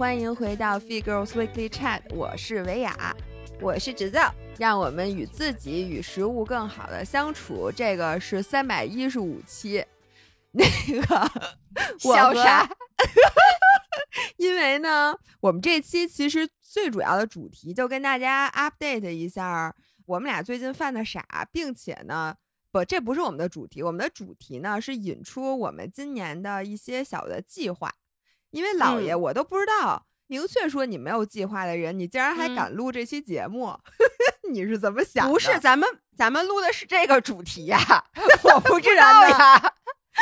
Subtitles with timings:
[0.00, 3.14] 欢迎回到 Fee Girls Weekly Chat，我是维雅，
[3.60, 7.70] 我是直造，让我们与自己与食物更好的相处。
[7.70, 9.84] 这个是三百一十五期，
[10.52, 10.64] 那
[11.02, 11.30] 个
[12.00, 12.66] 笑啥？
[14.38, 19.76] 因为呢，我们这期其实最主要的主题就跟大家 update 一下
[20.06, 22.34] 我们俩最近犯的傻，并且呢，
[22.72, 27.94] 不，这不是我们的主题，我们的主题呢是引出我们今年的一些小的计划。
[28.50, 33.76] 因为老爷，我都不知道，明确说你没有计划的人，你竟然还敢录这期节目，
[34.50, 35.28] 你是怎么想？
[35.28, 37.78] 不是，咱们咱们录的是这个主题呀，
[38.42, 39.74] 我不知道呀。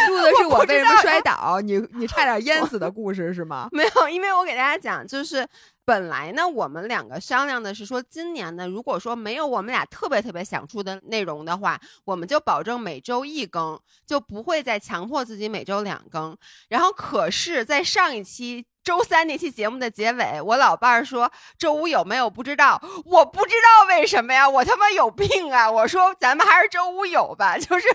[0.07, 3.69] 录的是我为什么摔倒，你你差点淹死的故事是吗？
[3.73, 5.47] 没有，因为我给大家讲，就是
[5.85, 16.37] 本来呢，我们两个商量的是说，今年呢，如果说没有我们俩特别特别想出的内容的话，我们就保证每周一更，就不会再强迫自己每周两更。
[16.69, 25.71] 然后，可是，在上一期周三那期节目的结尾，我老伴儿说周五有没有不知道，我不知道为什么呀，我他妈有病啊！
[25.71, 27.87] 我说咱们还是周五有吧，就是。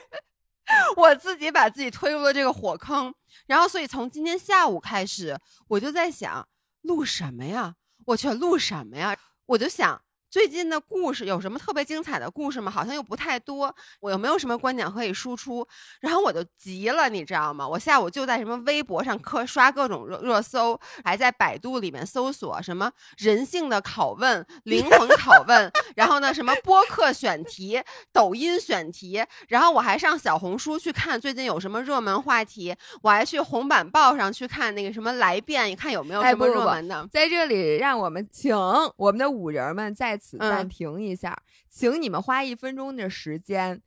[0.96, 3.14] 我自己把自己推入了这个火坑，
[3.48, 6.48] 然后所以从今天下午开始，我就在想
[6.82, 7.76] 录什么呀？
[8.06, 9.18] 我去录什么呀？
[9.46, 10.02] 我就想。
[10.34, 12.72] 最近的故事有什么特别精彩的故事吗？
[12.72, 13.72] 好像又不太多。
[14.00, 15.64] 我又没有什么观点可以输出，
[16.02, 17.68] 然后我就急了，你知道吗？
[17.68, 27.80] 我下午就在什么微博上磕刷各种热热搜，还在百度里面搜索什么人性的拷问、灵魂拷问，然后呢什么播客选题、
[28.12, 37.08] 抖音选题，然后我还上小红书去看最近有什么热门话题，我还去红板报上去看那个什么来电，你看有没有什么热门的。
[37.12, 38.58] 在这里，让我们请
[38.96, 39.94] 我们的五人们
[40.38, 40.50] 在。
[40.50, 41.38] 暂停一下，
[41.70, 43.82] 请你们花一分钟的时间，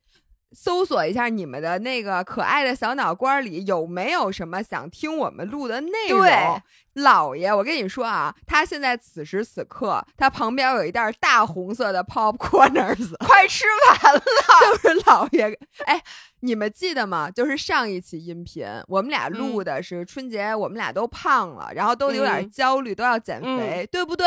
[0.53, 6.21] 搜索一下你们的那个可爱的小脑瓜里有没有什么想听我们录的内容。
[6.95, 14.23] 老爷，我跟你说啊，他现在此时此刻，他旁边有一袋大红色的 popcorners， 快吃完了。
[14.63, 16.03] 就是老爷，哎，
[16.41, 17.31] 你们记得吗？
[17.31, 24.27] 就是上一期音频，我们俩录的是春节，我们俩都胖了，然后都有点焦虑，都要减肥，对不对？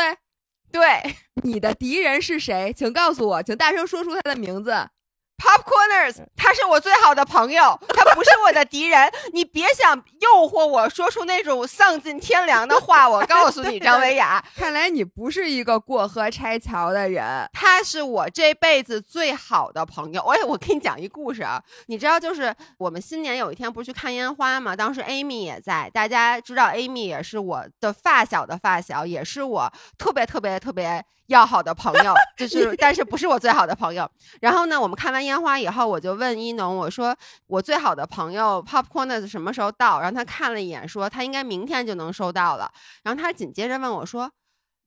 [0.71, 2.73] 对，你的敌人是谁？
[2.73, 4.89] 请告诉我，请大声说出他的名字。
[5.39, 9.09] Popcorners，他是我最好的朋友，他不是我的敌人。
[9.33, 13.09] 你别想诱惑我说出那种丧尽天良的话。
[13.09, 17.49] 我告诉你， 张维雅，看来你不是一个过河拆桥的人。
[17.53, 20.21] 他是我这辈子最好的朋友。
[20.23, 24.75] 哎，我给你讲一故事啊，你知道，就是我们新年有一天不是去看烟花吗？
[24.75, 31.03] 当时 Amy 也在，大家知道 Amy 也是我的发小的发小，也是我特别特别特别。
[31.29, 34.09] 要好的朋友， 就是，但是不是我最好的朋友。
[34.41, 37.15] 然后呢，我们看完烟花以后，我就问一农，我说
[37.47, 39.99] 我最好的朋友 Popcorners 什么时候到？
[39.99, 42.71] 然后他看了一眼，说他应该明天就能收到了。
[43.03, 44.29] 然后他紧接着问我说。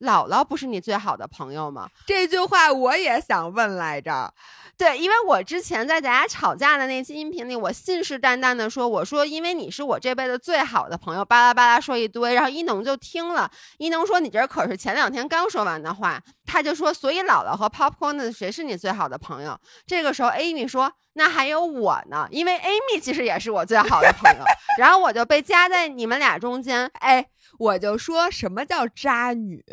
[0.02, 1.88] 姥姥不是你最好的朋友吗？
[2.06, 4.34] 这句话我也想问来着。
[4.76, 13.48] 对，因为我之前在咱俩吵架的那期音频里，我信誓旦旦的说，我说因为你是我这辈子最好的朋友，巴拉巴拉说一堆，然后一农就听了，
[13.78, 19.56] 一农说你这可是前两天刚说完的话，他就说，所以姥姥和 Popcorn 谁是你最好的朋友？
[19.86, 24.44] 这个时候 Amy 说，那还有我呢，因为 Amy 其实也是我最好的朋友，
[24.78, 27.28] 然后我就被夹在你们俩中间，哎。
[27.62, 29.64] 我就说什么叫渣女？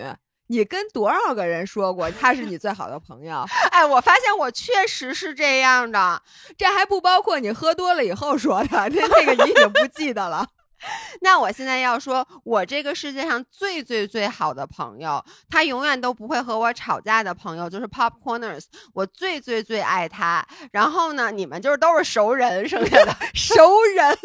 [0.46, 3.44] 你跟多少个人说过他是你最好的朋友？
[3.72, 6.22] 哎，我发现我确实是这样的，
[6.56, 10.48] 这还不包括你喝多了以后说的，那那个你已经不记得了。
[11.22, 20.46] 那我现在要说，我这个世界上最最最好的朋友，他永远都不会和我吵架的朋友，就是 Popcorners，我最最最爱他。
[20.72, 24.18] 然后呢，你们就是都是熟人，剩下的 熟人，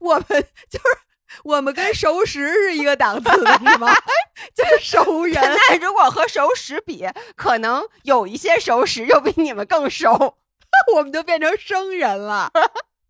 [0.00, 0.26] 我们
[0.70, 0.98] 就是。
[1.42, 3.92] 我们跟熟食是一个档次的，是吗？
[4.54, 5.34] 就是熟人。
[5.34, 10.12] 那如果和熟食比，可能有一些熟食又比你们更熟，
[10.94, 12.50] 我们就变成生人了。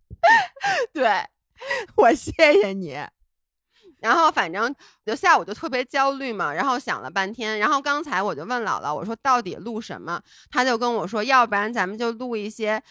[0.94, 1.24] 对，
[1.96, 2.98] 我谢谢你。
[4.00, 4.74] 然后反正
[5.06, 10.20] 就下午就特别焦虑嘛，然后想了半天，然后刚才我就问姥姥，我说到底录什么？
[10.50, 12.82] 他就跟我说，要不然咱们就录一些。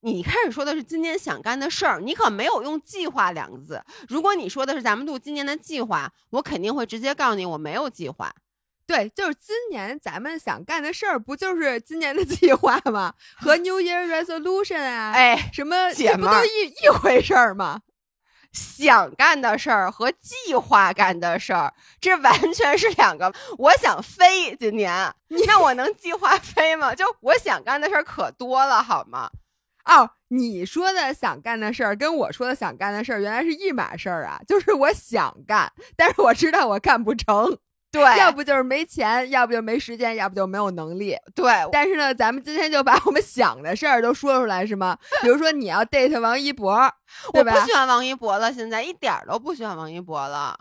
[0.00, 3.82] 你开始说的是今年想干的事儿，你可没有用“计划”两个字。
[4.08, 8.32] 如果你说的是咱们录今年的计划，我肯定会直接告诉你我没有计划。
[8.86, 13.12] 对，就是今年咱们想干的事儿，不就是今年的计划吗？
[13.36, 17.82] 和 New Year Resolution 啊，哎，什么这不都一一回事儿吗？
[18.52, 23.30] 想干的事儿和计划干的事儿，这完全是两个。
[23.58, 26.94] 我想飞今年，那我能计划飞吗？
[26.94, 29.30] 就我想干的事儿可多了，好吗？
[29.88, 34.38] 哦，你说的想干的事儿跟我说的想干的事儿原来是一码事儿啊！
[34.46, 37.58] 就是我想干，但是我知道我干不成。
[37.90, 41.16] 对，要不就是没钱，要不就没时间，要不就没有能力。
[41.34, 44.98] 对，但是呢，咱们今天就把我们想的事儿都说出来，是吗？
[45.22, 46.70] 比如说你要 date 王一博，
[47.32, 50.58] 我不喜欢王一博了，现在一点儿都不喜欢王一博了。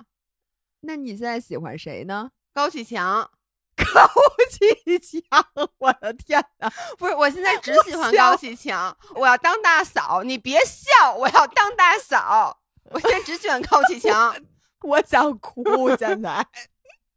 [0.79, 2.29] 那你现在喜欢谁呢？
[2.53, 3.29] 高启强，
[3.77, 4.09] 高
[4.49, 5.45] 启强，
[5.77, 6.71] 我的天哪！
[6.97, 8.95] 不是，我现在只喜欢高启强。
[9.15, 12.59] 我要当大嫂，你别笑，我要当大嫂。
[12.85, 14.35] 我现在只喜欢高启强，
[14.81, 15.63] 我想哭，
[15.97, 16.45] 现在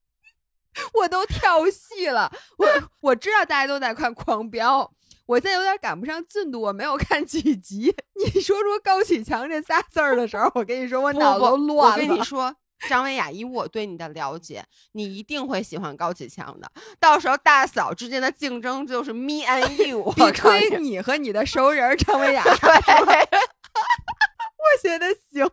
[0.94, 2.30] 我都跳戏了。
[2.58, 2.66] 我
[3.00, 4.82] 我知道大家都在看《狂飙》，
[5.26, 7.94] 我现在有点赶不上进度，我没有看几集。
[8.14, 11.94] 你说出高启强这仨字儿的时候，我跟你说，我脑子都乱了。
[11.94, 12.54] 我跟你说。
[12.88, 16.71] 张文雅，以我对你的了解，你一定会喜欢高启强的。
[16.99, 22.43] 到时候大嫂之间的竞争就是 me and you， 比推你和你的熟人张文雅。
[24.56, 25.50] 我觉得行。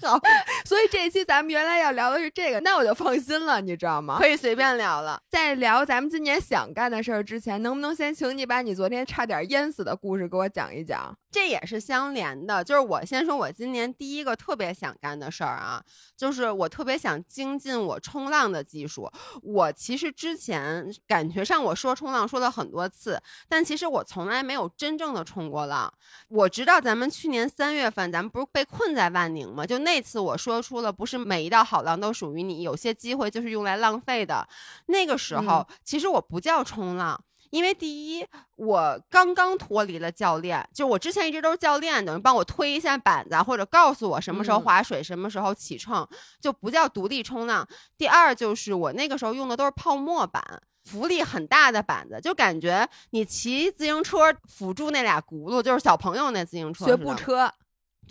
[0.08, 0.18] 好，
[0.64, 4.18] 所以这一期咱们原来要聊的是这个，那我就放心了，你知道吗？
[4.18, 5.20] 可以随便聊了。
[5.28, 11.14] 在聊咱们今年想干的事儿之前，能不能先请你把你昨天差点淹死的故事给我讲一讲？
[11.30, 15.82] 这也是相连的，就是我先说，我今年第一个特别想干的事儿啊，
[16.16, 19.10] 就是我特别想精进我冲浪的技术。
[19.42, 25.92] 我其实之前感觉上我说冲浪说了很多次，但其实我从来没有真正的冲过浪。
[26.28, 29.64] 我知道咱们去年三月份，咱们不是被困在万宁吗？
[29.64, 34.46] 就那次我说出了，不是每一道好浪都属于你，有些机会就是用来浪费的。
[34.88, 37.18] 那个时候，其实我不叫冲浪。
[37.48, 46.06] 因为第一，我刚刚脱离了教练，就我之前一直都是教练，等于帮我推一下板子，或者告诉我什么时候划水，什么时候起秤，
[46.40, 47.66] 就不叫独立冲浪。
[47.98, 57.52] 第二就是我那个时候用的都是泡沫板，浮力很大的板子，就感觉你骑自行车辅助那俩轱辘，就是小朋友那自行车学步车。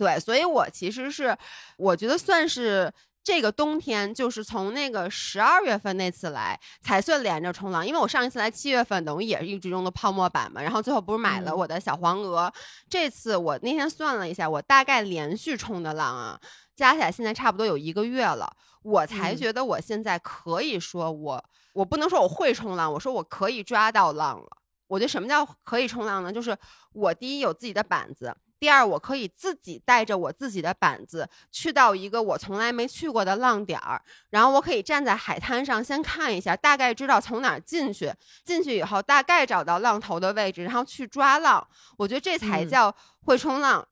[0.00, 1.36] 对，所以我其实是
[1.76, 2.90] 我觉得算是。
[3.22, 10.62] 这个冬天就是从那个十二月份那次来才算连着冲浪，因为我上一次来七月份，等于也是一直用的泡沫板嘛。
[10.62, 12.50] 然后最后不是买了我的小黄鹅，
[12.88, 16.40] 这次我那天算了一下，我大概连续冲的浪啊，
[16.74, 18.50] 加起来现在差不多有一个月了，
[18.82, 21.44] 我才觉得我现在可以说我
[21.74, 24.48] 我不能说我会冲浪，我说我可以抓到浪了。
[24.86, 26.32] 我觉得什么叫可以冲浪呢？
[26.32, 26.56] 就是
[26.94, 28.34] 我第一有自己的板子。
[28.60, 38.12] 第二，我可以自己带着我自己的板子去到一个我从来没去过的浪点儿，然后我可以站在海滩上先看一下，大概知道从哪儿进去，
[38.44, 41.66] 进去以后大概找到浪头的位置，然后去抓浪。
[41.96, 43.88] 我觉得这才叫会冲浪。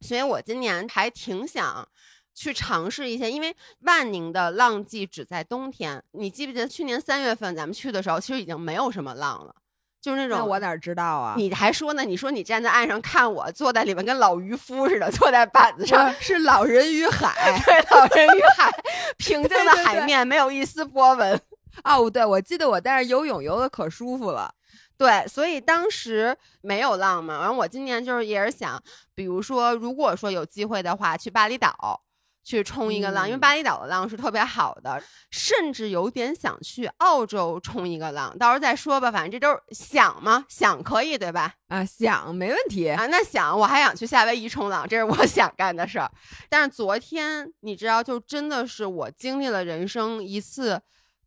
[0.00, 1.86] 所以我今年还挺想
[2.32, 6.02] 去尝试一些，因为万宁的浪季只在冬天。
[6.12, 9.54] 你记不记得去年三月份咱们去的时候，其实已经没有什么浪了。
[10.08, 11.34] 就是那种，我哪知道啊？
[11.36, 12.02] 你还说呢？
[12.02, 17.34] 你说你站在岸上看我，坐在里面跟老渔夫似的，坐在板子上，是老人与海，
[17.66, 18.70] 对，老人与海，
[19.18, 21.38] 平静的海面，没有一丝波纹。
[21.84, 24.50] 哦，对，我记得我在那游泳游的可舒服了。
[24.96, 27.38] 对，所以当时没有浪嘛。
[27.40, 28.82] 完，我今年就是也是想，
[29.14, 32.00] 比如说，如果说有机会的话，去巴厘岛。
[32.48, 39.12] 去冲一个浪，因为巴厘岛的浪是特别好的，甚至有点想去澳洲冲一个浪，到时候再说吧。
[39.12, 41.52] 反正这都是想嘛，想可以对吧？
[41.68, 43.06] 啊，想没问题啊。
[43.08, 46.10] 那想我还想去夏威夷冲浪，这是我 想干的事儿。
[46.48, 50.80] 但是昨天你知道，就真的是我经历了人生一次。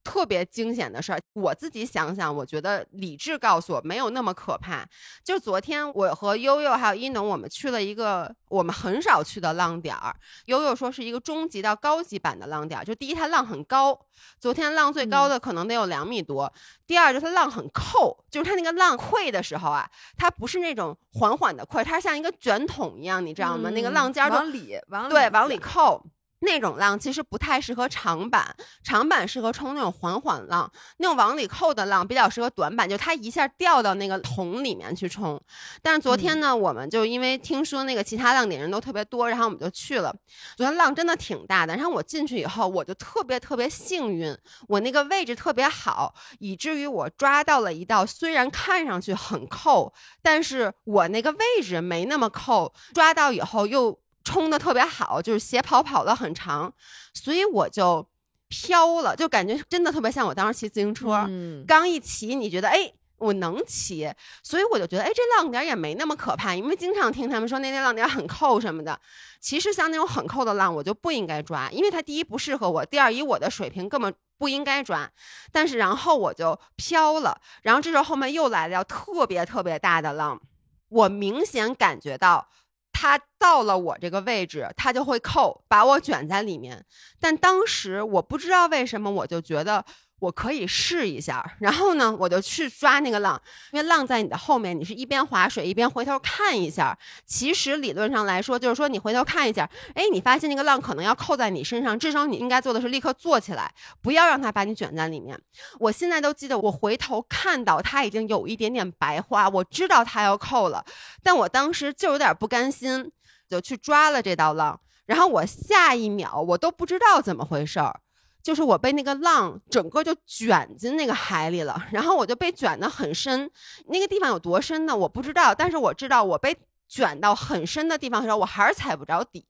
[0.03, 4.86] 特别惊险的事儿，我自己想想，我觉得理智告诉我没有那么可怕。
[5.24, 10.15] 就昨天我和悠悠还有一农，我们去了一个我们很少去的浪点儿。
[10.46, 14.00] 悠悠说是一个中级到高级版的浪点儿，就第一它浪很高，
[14.39, 16.51] 昨天浪最高的可能得有两米多。
[16.88, 23.70] 第二就是它浪很扣，就是它那个浪溃的时候啊，它不是那种缓缓的溃，它像一个卷筒一样，你知道吗？
[23.70, 26.03] 那个浪尖儿往里往对往里扣。
[26.41, 35.39] 那种浪其实不太适合长板，长板适合冲那种缓缓浪，那种往里扣的浪比较适合短板，就它一下掉到那个桶里面去冲。
[35.81, 40.13] 但是昨天呢，我们就因为听说那个其他浪点人都特别多，然后我们就去了。
[40.57, 44.36] 昨天浪真的挺大的，然后我进去以后，我就特别特别幸运，
[44.67, 49.93] 我那个位置特别好，以至于我抓到了一道虽然看上去很扣，
[50.24, 54.00] 但是我那个位置没那么扣，抓到以后又。
[54.24, 56.72] 冲的特别好，就是斜跑跑的很长，
[57.13, 58.08] 所以我就
[58.50, 64.12] 飘了，就感觉真的特别像我当时骑自行车，嗯刚一骑你觉得哎我能骑，
[64.44, 69.00] 所以我就觉得哎这浪点也没那么可怕，因为经常听他们说那些浪点很扣什么的，
[69.40, 75.10] 其实像那种很扣的浪我就不应该抓，因为它第一不适合我，第二以我的水平根本不应该抓，
[75.51, 80.42] 但是然后我就飘了，然后这时候后面又来了特别特别大的浪，
[80.90, 82.48] 我明显感觉到。
[82.91, 86.86] 他到了我这个位置，他就会扣，把我卷在里面。
[87.19, 89.86] 但当时我不知道为什么，我就觉得。
[90.22, 96.96] 我可以试一下，然后呢，我就去抓那个浪，因为浪在你的后面，你是一边划水一边回头看一下。
[97.25, 105.36] 其实理论上来说，就是说你回头看一下，哎，你发现那个浪可能要扣在你身上，至少你应该做的是立刻坐起来，不要让它把你卷在里面。
[105.80, 110.86] 我现在都记得，我回头看到它已经有一点点白花，我知道它要扣了，
[111.24, 113.12] 但我当时就有点不甘心，
[113.50, 118.00] 就去抓了这道浪，然后我下一秒我都不知道怎么回事儿。
[118.43, 123.50] 就是我被那个浪整个就卷进那个海里了，然后我就被卷得很深。
[123.88, 124.95] 那个地方有多深呢？
[124.95, 126.57] 我不知道，但是我知道我被
[126.88, 129.45] 卷到很深的地方的时候，我还是踩不着底。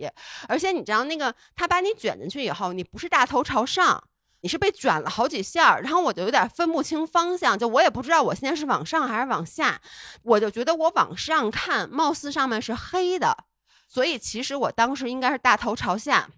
[0.48, 4.04] 而且你知道，那个他把你卷进去以后，你不是大头朝上，
[4.42, 5.82] 你是被卷了好几下儿。
[5.82, 9.82] 然后我就有点分不清方向，就我也不知道我现在是往上还是往下。
[10.24, 13.46] 我就觉得我往上看，貌似上面是黑的，
[13.88, 16.30] 所以其实我当时应该是大头朝下。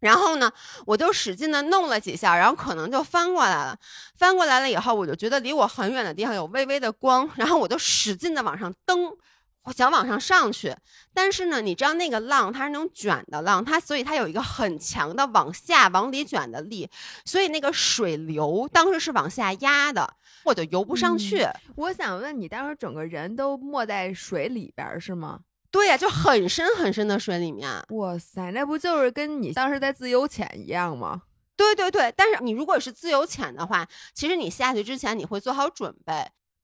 [0.00, 0.50] 然后呢，
[0.86, 3.78] 我就使劲的弄了几下，然后可能就翻过来了。
[4.16, 9.10] 翻过来了以后，我就觉得离我很远的地方有微微的光，然后我就使劲的往上蹬，
[9.74, 10.74] 想往上上去。
[11.12, 16.88] 但是呢，你知道那个浪它是那种卷的浪，它所以它有一个很强的往下往里卷的力，
[17.24, 20.14] 所以那个水流当时是往下压的，
[20.44, 21.46] 我就游不上去。
[21.76, 25.40] 我想问你，当时整个人都没在水里边是吗？
[25.70, 27.70] 对呀，就很深很深的水里面。
[27.90, 31.22] 哇塞，那不就是跟你当时在自由潜一样吗？
[31.56, 36.12] 对对对，但是你如果是自由潜的话，其实你下去之前你会做好准备。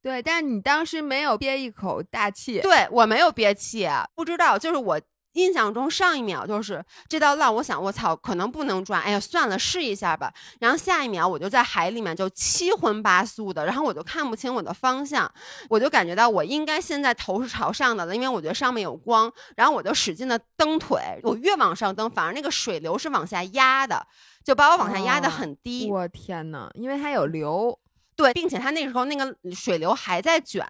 [0.03, 2.61] 对，但是你当时没有憋一口大气。
[2.61, 5.01] 对我没有憋气，不知道，就是我。
[5.37, 10.33] 印象中上一秒就是这道浪，我想我操，可能不能抓，哎呀，算了，试一下吧。
[10.61, 15.31] 然后下一秒我就在海里面就七荤八素的，然后我就看不清我的方向，
[15.69, 19.31] 我就感觉到我应该现在头是朝上的了，因为我觉得上面有光。
[19.55, 24.07] 然后我就使劲的蹬腿，我越往上蹬，反而那个水流是往下压的，
[24.43, 25.91] 就把我往下压的很低。
[25.91, 27.79] 我天呐，因为它有流。
[28.17, 30.67] 对，并且他那时候那个水流还在卷，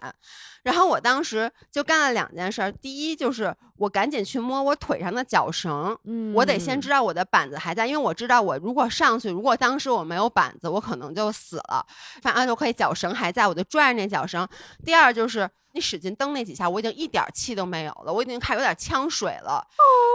[0.63, 2.69] 然后我当时就干了两件事。
[2.81, 11.85] 第一就是我赶紧去摸我腿上的脚绳，嗯，我得先知道我的板子还在，因为我知道我如果上去，如果当时我没有板子，我可能就死了。
[12.21, 14.45] 反正就可以，脚绳还在，我就拽着那脚绳。
[14.83, 19.65] 第二就是你使劲蹬那几下，我已经一点气都没有了，我已经开始有点呛水了。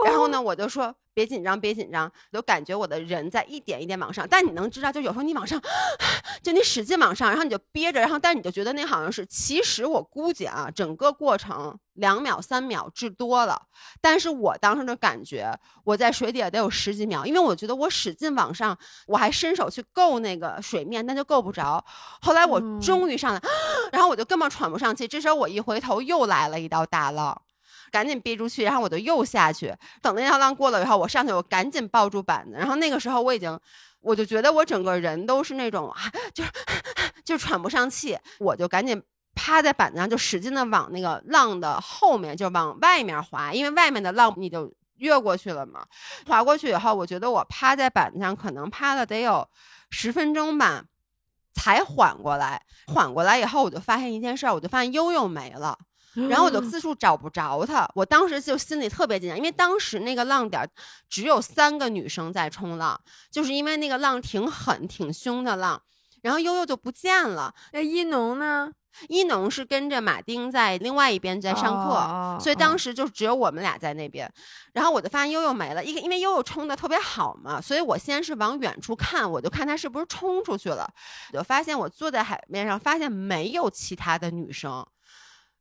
[0.05, 0.95] 然后呢，我就说。
[1.14, 4.26] 别紧张，别紧张，就感觉我的人在一点一点往上。
[4.28, 5.61] 但你能知道，就有时候你往上，
[6.42, 9.25] 就你使劲往上，然后你就憋着，然后但你就觉得那好像是。
[9.26, 13.61] 其实我估计啊，整个过程两秒、三秒至多了。
[14.00, 15.52] 但是我当时的感觉，
[15.85, 18.76] 我在水底下得有十几秒，因为我觉得我使劲往上，
[19.07, 21.85] 我还伸手去够那个水面，那就够不着。
[22.23, 23.42] 后来我终于上来，
[23.92, 25.07] 然后我就根本喘不上气。
[25.07, 27.42] 这时候我一回头，又来了一道大浪。
[27.92, 29.72] 赶紧憋出去，然后我就又下去。
[30.00, 32.56] 等那条浪过了以后，我上去，我赶紧抱住板子。
[32.56, 33.56] 然后那个时候我已经，
[34.00, 36.00] 我就觉得我整个人都是那种啊，
[36.32, 36.50] 就是
[37.22, 38.18] 就喘不上气。
[38.38, 39.00] 我就赶紧
[39.34, 45.84] 趴在板子上，就使劲的往那个浪的后面，就往外面滑，因为外面的浪你就越过去了嘛。
[46.26, 49.46] 滑过去以后，我觉得我趴在板子上可能趴了得有
[49.90, 50.84] 十分钟吧，
[51.52, 52.62] 才缓过来。
[52.87, 55.78] 缓过来以后，我就发现一件事，我就发现悠悠没了。
[56.28, 60.69] 然后我就四处找不着他，我当时就心里特别紧张，因为当时那个浪点
[61.09, 63.00] 只有三个女生在冲浪，
[63.31, 65.81] 就是因为那个浪挺狠、挺凶的浪。
[66.23, 68.71] 然后悠悠就不见了，那一农呢？
[69.09, 74.31] 一农是跟着马丁在另外一边在上课，所以当时就只有我们俩在那边。
[74.75, 80.87] 然后我就发现悠悠没了，一个因为悠悠冲的特别好嘛，所以我先是往远处看，我就看他是不是冲出去了，
[81.33, 84.87] 我就发现我坐在海面上，发现没有其他的女生。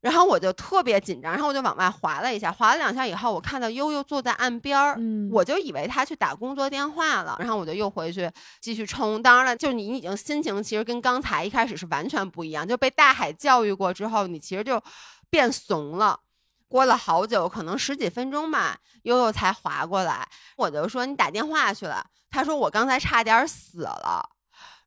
[0.01, 4.97] 然后我就特别紧张，然后我就往外滑了一下，滑了两下以后，我看到悠悠坐在岸边儿，
[5.31, 8.29] 我就以为他去打工作电话了，然后我就又回去
[8.59, 9.21] 继续冲。
[9.21, 14.81] 当然了，就你已经心情其实跟刚才一开始是完全不一样，就被大海教育过之后，你其实就
[15.29, 16.19] 变怂了。
[16.67, 20.27] 过了好久，可能十几分钟吧，悠悠才滑过来。
[20.55, 24.29] 我就说你打电话去了，他说我刚才差点死了。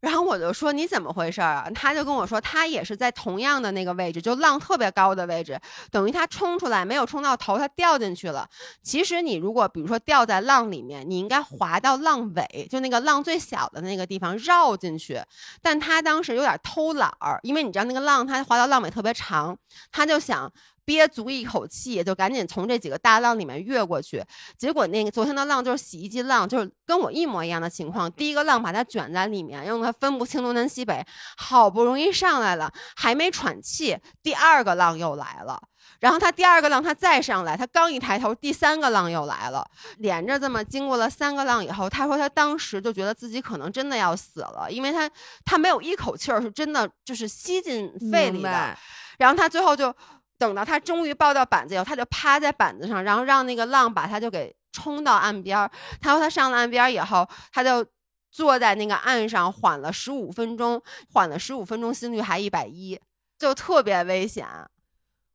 [0.04, 1.70] 然后我就说你怎么回事儿啊？
[1.74, 5.58] 他就跟我说他也是在同样的那个位置，就浪特别高的位置，
[5.90, 8.46] 等于他冲出来没有冲到头，他掉进去了。
[8.82, 15.18] 其实你如果比如说掉在浪里面，你应该滑到浪尾，就那个浪最小的那个地方绕进去。
[15.62, 19.56] 但他当时有点偷懒儿，因为你知道那个浪它滑到浪尾特别长，
[19.90, 20.52] 他就想
[20.84, 24.22] 憋足一口气，就赶紧从这几个大浪里面越过去。
[24.58, 28.10] 结果那个昨天的浪就是洗衣机浪，就是跟我一模一样的情况。
[28.12, 31.04] 第一个浪把它卷在里面，让它分不清东南西北。
[31.36, 35.60] 好不容易上来了，还没喘气，第二个浪又来了。
[36.00, 39.66] 然后他第二个浪他再上来，他刚一抬头，第三个浪又来了。
[39.98, 45.10] 连着这么经过了三个浪以后，他说他当时就觉得自己可能真的要死了，因为他
[45.44, 48.76] 他没有一口气儿是真的就是吸进肺里的。
[49.18, 49.94] 然后他最后就。
[50.44, 55.70] 等到他终于抱到板子以后，他就趴在板子上，然后让那个浪把他就给冲到岸边儿。
[56.02, 57.86] 他说他上了岸边以后，他就
[58.30, 63.00] 坐在那个岸上缓了十五分钟，缓了十五分钟，心率还一百一，
[63.38, 64.46] 就特别危险。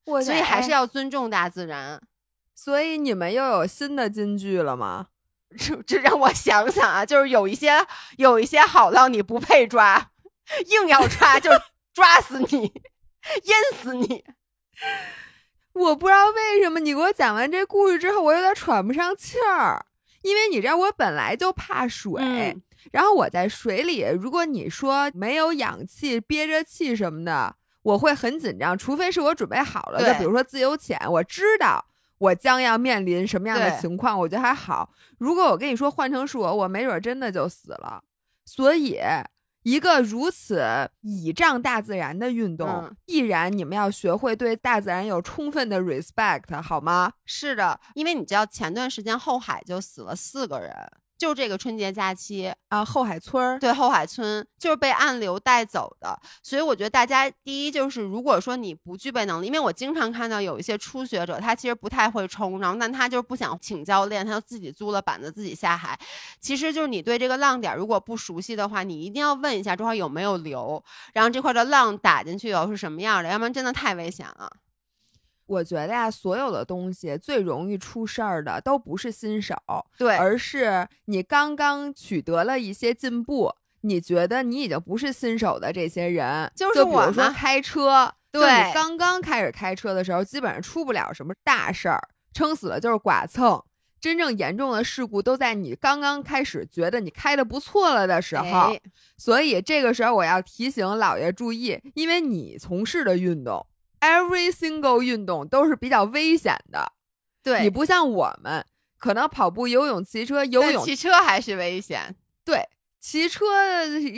[0.05, 1.99] 所以还是要尊重大自然。
[2.53, 5.07] 所以你们又有新的金句了吗？
[5.57, 7.71] 这 这让我想想啊，就是有一些
[8.17, 10.11] 有一些好浪你不配抓，
[10.67, 11.49] 硬要抓就
[11.93, 12.71] 抓死你，
[13.45, 14.23] 淹死你。
[15.74, 19.86] 我不知道为什么你给我讲完这故事之后，我有点喘不上气儿，
[20.24, 22.12] 因为你知道我本来就怕水，
[22.91, 31.86] 然后我在水里，如果你说没有氧气，憋着气什么的，我会很紧张，除非是我准备好了的，比如说自由潜，我知道
[32.17, 34.91] 我将要面临什么样的情况，我觉得还好。
[35.17, 38.03] 如果我跟你说换成是我，我没准真的就死了，
[38.45, 39.00] 所以。
[39.63, 47.13] 一个如此倚仗大自然的运动，必然你们要学会对大自然有充分的 respect，好吗？
[47.25, 50.73] 是的，因为你知道前段时间后海就死了四个人。
[51.19, 65.99] 就这个春节假期啊，后海村儿对后海村就是被暗流带走的，所以我觉得大家第一就是，如果说你不具备能力，因为我经常看到有一些初学者，他其实不太会冲，然后但他就是不想请教练，他就自己租了板子自己下海。
[66.39, 74.49] 其实就是你对这个浪点如果不熟悉的话，你一定要问一下这块有没有流，然后这块的浪打进去以后是什么样的，要不然真的太危险了。
[75.50, 79.56] 我觉得呀，所有的东西最容易出事儿的都不是新手，
[79.98, 83.51] 对，而是你刚刚取得了一些进步，
[83.82, 88.41] 你觉得你已经不是新手的这些人，就是比如说开车，对，
[88.75, 92.00] 刚刚开始开车的时候，基本上出不了什么大事儿，
[92.32, 93.60] 撑死了就是剐蹭，
[94.00, 98.72] 真正严重的事故都在你刚刚开始觉得你开的不错了的时候，
[99.18, 103.66] 所以这个时候我要提醒老爷注意，因为你从事的运动。
[104.01, 106.94] Every single 运动都是比较危险的，
[107.44, 108.66] 对你不像我们，
[108.98, 112.16] 可能跑步、游泳、骑车，游泳、骑车还是危险。
[112.46, 112.68] 对，
[113.00, 113.46] 骑车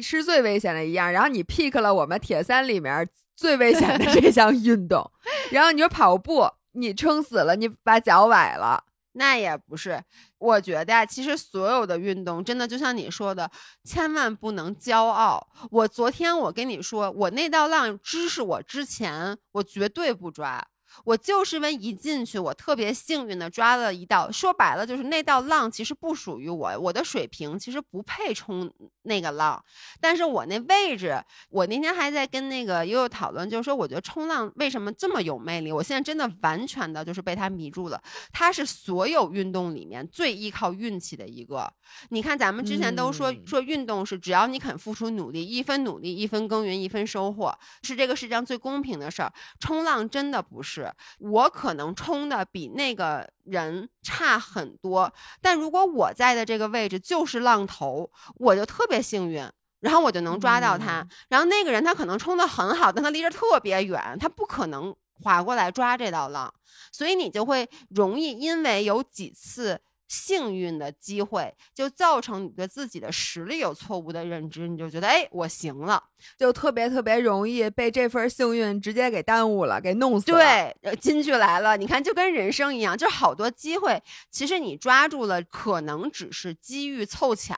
[0.01, 1.11] 是最危险的一样。
[1.11, 5.11] 然后你 pick 了我们铁三里面最危险的这项 运动，
[5.51, 8.83] 然后你说跑步，你撑死了，你把脚崴了。
[9.13, 10.01] 那也不是，
[10.37, 13.51] 我觉得其实所有的运动真的就像你说的，
[13.83, 15.45] 千万不能骄傲。
[15.69, 20.65] 我昨天我跟你说，我那道浪知识我之前，我绝对不抓。
[21.03, 24.31] 我就是因为一进去，我特别幸运的抓了一道。
[24.31, 28.71] 说白了，就是那道浪其实不属于我，我的水平其实不配冲
[29.03, 29.63] 那个浪。
[29.99, 35.71] 但是我那位置，我那天还在跟那个悠悠讨论，就是说我觉得冲浪为什么这么有魅力？
[35.71, 38.01] 我现在真的完全的就是被它迷住了。
[38.31, 41.71] 它是所有运动里面最依靠运气的一个。
[42.09, 49.31] 你看咱们之前都说说运动是只要你肯付出努力，一分努力一分耕耘一分收获，是这个世界上最公平的事儿。
[49.59, 50.80] 冲浪真的不是。
[51.19, 59.45] 我可能冲的比那个人差很多，但如果我在的这个位置就是浪头，我就特别幸运，
[59.79, 61.05] 然后我就能抓到他。
[61.29, 66.53] 然后那个人他可能冲的很好，但他离着特别远，他不可能划过来抓这道浪，
[66.91, 69.81] 所以你就会容易因为有几次。
[70.11, 76.03] 幸运的机会就造成你对自己的实力有错误的认知，你就觉得哎，我行了，
[76.37, 80.37] 就特别特别容易被这份幸运直接给耽误了，给弄死了。
[80.81, 87.55] 对，金句来了，你看就跟人生一样，就好多机会，其实你抓住了，可能只是机遇凑巧，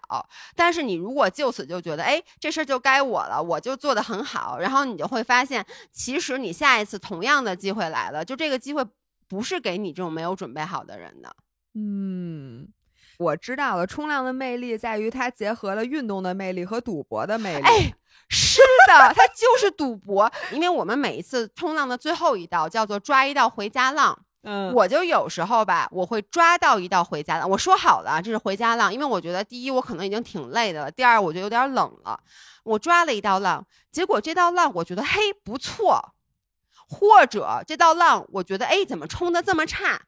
[0.56, 8.86] 但是你如果就此就觉得哎，这事儿就该我了，我就做得很好，然后你就会发现，其实你下一次同样的机会来了，就这个机会
[9.28, 11.36] 不是给你这种没有准备好的人的。
[11.76, 12.68] 嗯，
[13.18, 13.88] 我知道了。
[13.88, 17.66] 冲浪的魅力在于它结合了运动的魅力和赌博的魅力。
[17.66, 17.94] 哎，
[18.30, 20.32] 是的，它就是赌博。
[20.52, 24.18] 因为我们每一次冲浪的最后一道叫做抓一道回家浪。
[24.44, 27.50] 嗯，我就有时候吧，我会抓到一道回家浪。
[27.50, 32.20] 我说好了，这是回家浪，因为我觉得第一我可能已经挺累的了，第二我觉得有点冷了。
[32.64, 36.14] 我抓了一道浪，结果这道浪我觉得嘿不错。
[36.90, 40.02] 或者这道浪我觉得哎怎么冲的这么差。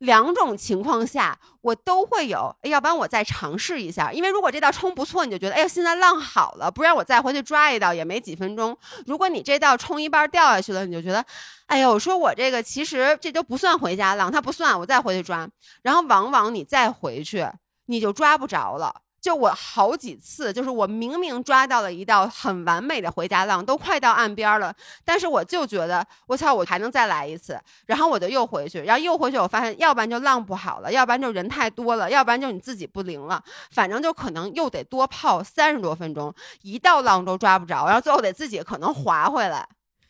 [0.00, 4.10] 两种情况下，我都会有，要不然我再尝试一下。
[4.12, 8.76] 因为如果这道冲不错，你就觉得，哎呀，现在浪好了，不然我再回去抓一道也没几分钟。
[9.06, 11.24] 如果你这道冲一半掉下去了，你就觉得，
[11.66, 15.46] 哎呀，我说我这个其实这都不算回家浪，它不算，我再回去抓。
[15.82, 17.46] 然后往往你再回去，
[17.86, 19.02] 你就抓不着了。
[19.20, 39.68] 就我好几次，就是我明明抓到了一道很完美的回家浪，都快到岸边了，但是我就觉得我操，我还能再来一次，然后我就又回去，然后又回去，我发现要不然就浪不好了，要不然就人太多了，要不然就你自己不灵了，反正就可能又得多泡三十多分钟，一道浪都抓不着，然后最后得自己可能划回来。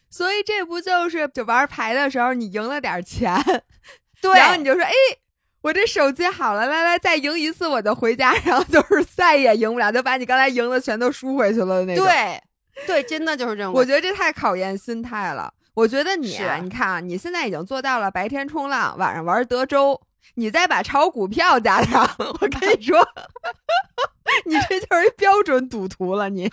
[0.08, 3.34] 所以这不就是就玩牌的时候你赢了点钱，
[4.22, 4.92] 对，然后你就说哎。
[5.62, 12.04] 我这手机好了，来来，再赢一次我就回家，然后就是再也赢不了，就把你刚才赢的全都输回去了那种。
[12.04, 12.42] 对，
[12.86, 13.72] 对，真的就是这种。
[13.72, 15.52] 我觉得这太考验心态了。
[15.74, 20.00] 我觉得你，你看啊，你现在已经做到了白天冲浪，晚上玩德州，
[20.34, 22.98] 你再把炒股票加上，我跟你说，
[24.46, 26.28] 你这就是一标准赌徒了。
[26.28, 26.50] 你，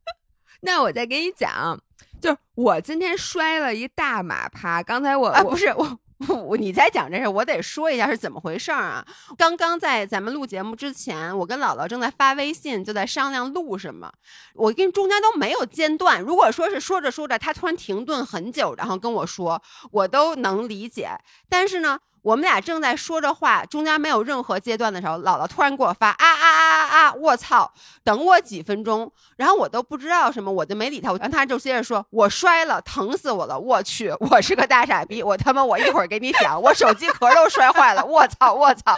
[0.60, 1.78] 那我再给你讲，
[2.20, 5.98] 就是我今天摔了一大马趴，刚才我啊，不是我。
[6.44, 9.04] 我你在讲这事，我得说一下是怎么回事啊？
[9.36, 14.12] 刚刚在咱们录节目之前，我跟姥姥正在发微信，就在商量录什么。
[14.54, 16.20] 我跟中间都没有间断。
[16.20, 21.10] 如果说是说着说着，他突然停顿很久，然后跟我说，我都能理解。
[21.48, 21.98] 但是呢？
[22.22, 27.14] 我们俩正在说着话，中间没有任何阶段的时候，姥姥突然给我发啊啊啊啊啊！
[27.14, 27.72] 我操！
[28.04, 31.10] 等我几分钟，然后我都不知道什么，我就没理他。
[31.14, 33.58] 然后他就接着说：“我摔了，疼死我了！
[33.58, 35.22] 我去，我是个大傻逼！
[35.22, 38.04] 我他妈，我一会儿给你讲，我手机壳都摔坏了！
[38.04, 38.54] 我操！
[38.54, 38.96] 我操！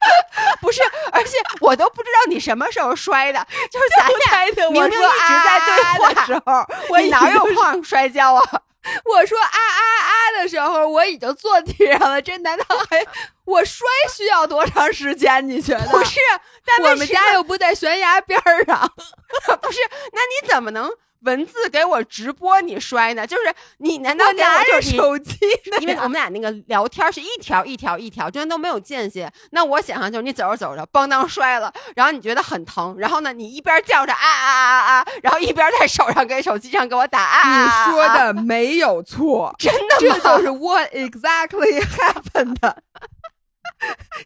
[0.62, 0.80] 不是，
[1.12, 4.98] 而且我都不知道你什么时候摔的，就是咱俩明明一直
[5.44, 8.42] 在对话的时候，我哪有碰摔跤啊？”
[9.04, 12.20] 我说啊啊啊的时候，我已经坐地上了。
[12.22, 13.06] 这难道还
[13.44, 15.46] 我摔需要多长时间？
[15.48, 15.86] 你觉得？
[15.88, 16.18] 不是，
[16.82, 18.90] 我们家又不在悬崖边上。
[19.60, 19.78] 不是，
[20.12, 20.90] 那你怎么能？
[21.22, 23.26] 文字给我直播你摔呢？
[23.26, 25.36] 就是你难道拿着手机？
[25.80, 29.28] 因为我们俩那个聊天是一条一条一条，中间都没有间隙。
[29.50, 37.64] 那我想象就是你走着走着，邦当摔了，然后你觉得很疼，然后呢，你一边叫着啊啊啊啊，然后一边在手上给手机上给我打啊。
[37.64, 42.56] 你说的没有错， 真的吗，这就是 what exactly happened。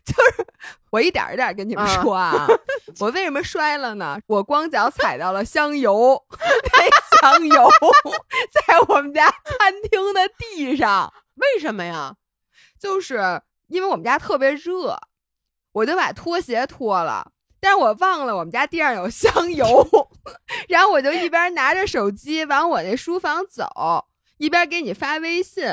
[0.04, 0.46] 就是
[0.90, 2.46] 我一点一点跟你们说啊，
[3.00, 4.18] 我为什么摔了呢？
[4.26, 6.20] 我光脚踩到了香油，
[6.72, 7.70] 那香油
[8.66, 12.16] 在我们家餐厅的地上，为什么呀？
[12.78, 14.98] 就是因为我们家特别热，
[15.72, 19.86] 我就把拖鞋脱了，但是我忘了我们家地上有香油，
[20.68, 23.66] 然后我就一边拿着手机往我那书房走，
[24.38, 25.64] 一边给你发微信，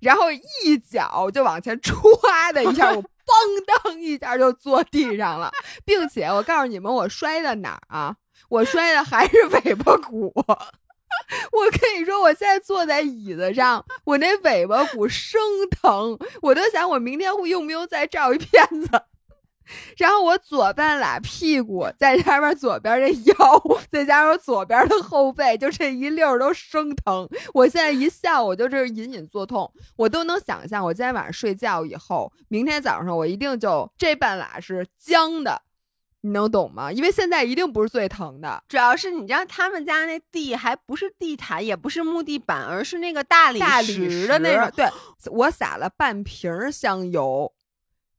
[0.00, 3.04] 然后一脚就往前歘的一下我。
[3.26, 5.50] 咣当一下就坐地上了，
[5.84, 8.16] 并且我告诉你们，我摔的哪儿啊？
[8.48, 10.32] 我摔的还是尾巴骨。
[11.52, 18.88] 我跟你说，我现在坐在椅子上，我那尾巴骨生疼，我都想我明天会用不用再照一片子。
[19.96, 27.28] 然后我左半拉屁股，再加上左边这腰，再加上左边的后背，就这一溜儿都生疼。
[27.54, 35.62] 我现在一笑，我就这隐隐作痛，我都能想象，我今天晚上睡觉以后，明天早上我一定就这半拉是僵的，
[36.20, 36.92] 你能懂吗？
[36.92, 44.70] 因为现在一定不是最疼的，主要是你知道他们家那地还不是地毯，也不是木地板，而是那个大理石的那种。
[44.76, 44.86] 对，
[45.30, 47.52] 我撒了半瓶香油。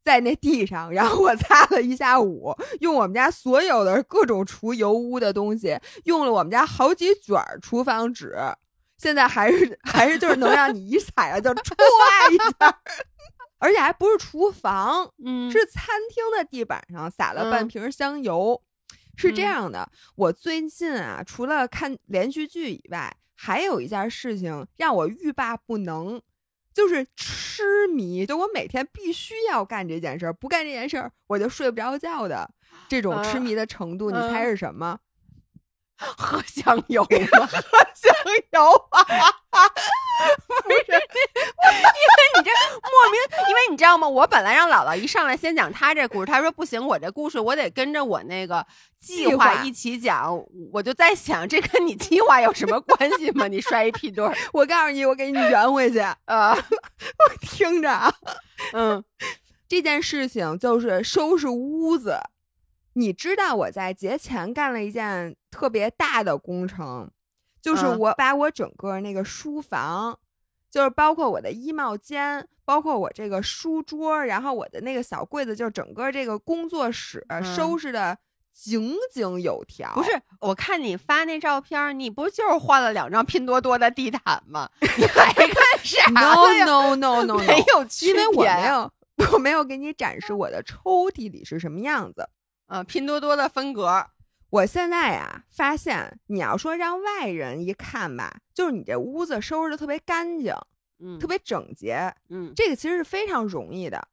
[0.08, 8.34] 在那地上，然后我擦了一下午，用我们家所有的各种除油污的东西，用了我们家好几卷厨房纸，
[8.98, 11.76] 现在还是还是就是能让你一踩啊就唰
[12.32, 12.80] 一下，
[13.60, 18.63] 而且还不是厨房，嗯，是餐厅的地板上撒了半瓶香油。
[19.17, 26.22] 是这样的，我最近啊，除了看连续剧以外，还有一件事情让我欲罢不能。
[26.78, 32.48] 就是痴迷，就我每天必须要干这件事儿，不干这件事儿我就睡不着觉的
[32.88, 35.00] 这种痴迷的程度，你猜是什么？
[36.17, 37.07] 喝香油吗？
[37.49, 37.60] 喝
[37.93, 38.13] 香
[38.51, 39.03] 油啊！
[40.63, 44.07] 不是，因为你这莫名，因为你知道吗？
[44.07, 48.65] 我本来让姥姥一上来先讲她这故事，她说不行，我这故事我得跟着我那个
[48.99, 50.38] 计划一起讲。
[50.71, 53.47] 我就在想，这跟你计划有什么关系吗？
[53.47, 56.53] 你摔一屁墩儿，我告诉你，我给你圆回去啊！
[56.55, 58.13] 我听着啊，
[58.73, 59.03] 嗯，
[59.67, 62.19] 这件事情就是收拾屋子。
[62.97, 67.07] 你知道我在节前干了一件特别大的工程，
[67.62, 70.17] 就是我把我整个那个书房，
[70.67, 77.23] 就是包括我的衣帽间，包括我这个书桌，然后我的那个小柜子，就是整个这个工作室
[77.55, 78.17] 收拾的
[78.51, 79.93] 井井有条。
[79.93, 84.67] 不是，我看你发那照片，你不就是换了两张拼多多的地毯吗？
[84.97, 88.91] 你还看啥？No no no no，no，没有区别，因为我没有，
[89.33, 92.27] 我没有给你展示我的抽屉里是什么样子。
[92.67, 94.06] 嗯，拼多多的风格。
[94.49, 100.56] 我现在呀，发现你要说让外人一看吧，就是你这屋子收拾的特别干净，
[100.99, 104.08] 嗯，特别整洁，嗯，这个其实是非常容易的，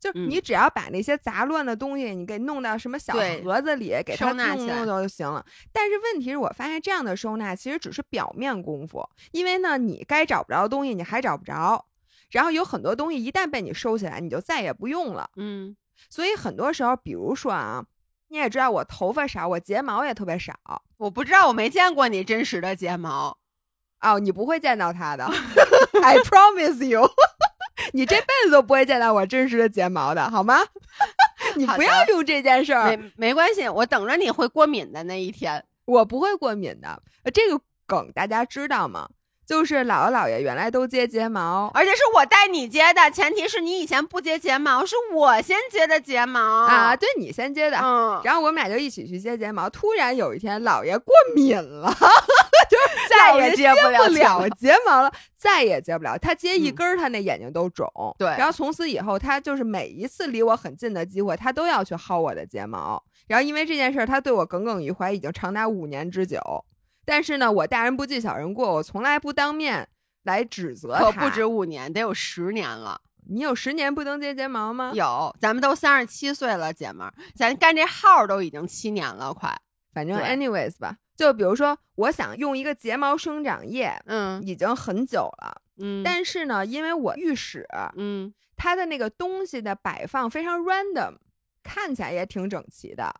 [0.00, 3.14] 就是你只要把那些杂乱的东西你给弄到什么小
[3.44, 5.46] 盒子里，给它弄弄就行了。
[5.72, 11.86] 但是问题是我发现这样的收纳其实只是表面功夫，因为呢，你该找不着的东西你还找不着，
[12.32, 15.76] 然后有很多东西一旦被你收起来，你就再也不用了，嗯，
[16.10, 17.86] 所以很多时候，比如说啊。
[18.28, 20.54] 你也知道我头发少，我睫毛也特别少。
[20.96, 23.38] 我不知道，我没见过你真实的睫毛。
[24.00, 25.24] 哦，你不会见到他的，
[26.02, 27.08] I promise you，
[27.92, 30.58] 你这辈子都不会见到我真实的睫毛的，好吗？
[31.56, 32.88] 你不要用这件事儿。
[32.88, 35.64] 没没关系，我等着你会过敏的那一天。
[35.86, 39.08] 我不会过敏的，这个梗大家知道吗？
[39.46, 49.70] 就是姥姥姥爷原来都接睫毛，而且是我带你接的，前提是你以前不接睫毛，是我先接的睫毛啊，对你先接的，嗯，然后我们俩就一起去接睫毛。
[49.70, 51.88] 突然有一天，姥爷过敏了，
[52.68, 54.08] 就是 再也接不了
[54.50, 56.18] 睫毛了，再也接不了。
[56.18, 57.88] 他接一根，他那眼睛都肿。
[58.18, 63.00] 对，然后从此以后，他就是每一次离我很近的机会，他都要去薅我的睫毛。
[63.28, 66.40] 然后因为这件事，他对我耿耿于怀，已经长达五年之久。
[67.06, 69.88] 但是呢，我大人不计小人过，我从来不当面
[70.24, 71.10] 来指责他。
[71.10, 73.00] 可不止五年，得有十年了。
[73.28, 74.92] 你有十年不能接睫毛吗？
[74.94, 79.56] 有，咱们都三十七岁了，姐们儿，咱干这号都已经七年了，快。
[79.92, 86.02] 反正 anyways 吧，就比如说，我想用一个睫毛生长液，嗯，已经很久了，嗯。
[86.04, 87.66] 但是呢，因为我浴室，
[87.96, 91.16] 嗯，它的那个东西的摆放非常 random，
[91.62, 93.12] 看起来也挺整齐的。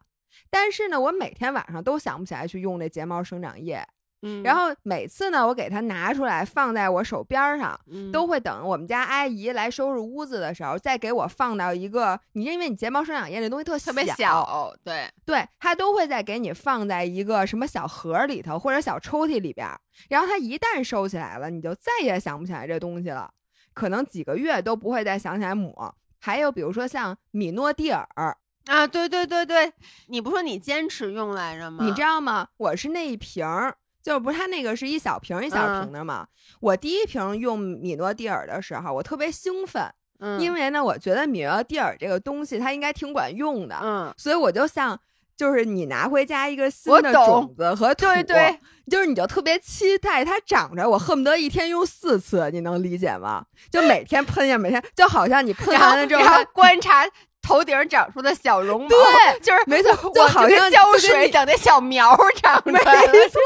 [0.51, 3.87] 但是呢，我每天晚上都想不起来去用这睫毛生长液，
[4.23, 19.69] 嗯，然后每次呢，我给它拿出来放在我手边上，嗯，都会等我们家阿姨来收拾屋子的时候，再给我放到一个你因为你睫毛生长液这东西特特别小，对对，它都会再给你放在一个什么小盒里头或者小抽屉里边，
[20.09, 23.31] 然后它一旦收起来了，你就再也想不起来这东西了，
[23.75, 25.95] 可能几个月都不会再想起来抹。
[26.19, 28.37] 还有比如说像米诺地尔。
[28.67, 29.73] 啊，对对对对，
[30.09, 31.85] 你不说你坚持用来着吗？
[31.85, 32.49] 你知道吗？
[32.57, 36.27] 我是那一瓶儿，就是不是它那个是一小瓶一小瓶的嘛？
[36.61, 44.99] 我第一瓶用米诺地尔的时候，我特别兴奋，嗯，因为呢，我觉得米诺地尔这个东西它应该挺管用的，嗯，所以我就像
[45.37, 48.59] 就是你拿回家一个新的种子和土，对对，
[48.91, 53.45] 就是你就特别期待它长着，我恨不得一天用四次，你能理解吗？
[53.71, 57.07] 就每天喷呀，每天就好像你喷完了之后观察。
[57.47, 63.41] 头顶长出的小绒毛，对， 就是没错，就好像浇水等那小苗长出来，没错，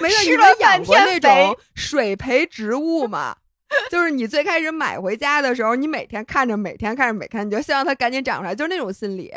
[0.00, 0.24] 没错。
[0.24, 3.36] 吃了养过那种水培植物嘛？
[3.90, 9.32] 就是你最开始买回家的时候，你每天看着，每天看着，每天你就希望它赶紧长出来，就是那种心理。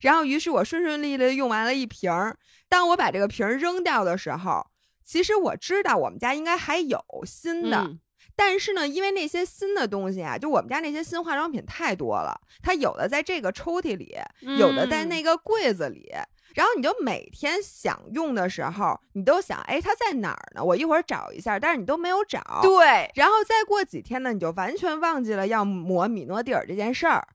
[0.00, 2.36] 然后，于是我顺顺利利用完了一瓶儿。
[2.70, 4.66] 当我把这个瓶儿扔掉的时候，
[5.04, 7.90] 其实我知道我们家应该还有新的。
[8.38, 14.16] 但是呢，因为那些新的东西啊，就我们家那些新化妆品太多了，它有的在这个抽屉里，
[14.56, 16.08] 有的在那个柜子里，
[16.54, 20.62] 然后你就每天想用的时候，你都想，哎，它在哪儿呢？
[20.62, 22.60] 我一会儿找一下，但是你都没有找。
[22.62, 27.26] 对，然后再过几天呢，你就完全忘记了要抹米诺地尔这件事儿，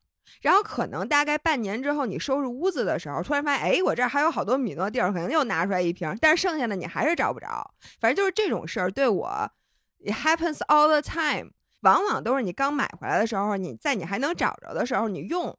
[0.41, 7.69] 然后可能大概半年之后，你收拾屋子的时候，突然发现，哎，我这儿还有好多米诺地尔，可能又拿出来一瓶，但是剩下的你还是找不着。
[7.99, 9.51] 反正就是这种事儿，对我。
[10.05, 15.57] It happens all the time，往往都是你刚买回来的时候，你在你还能找着的时候你用，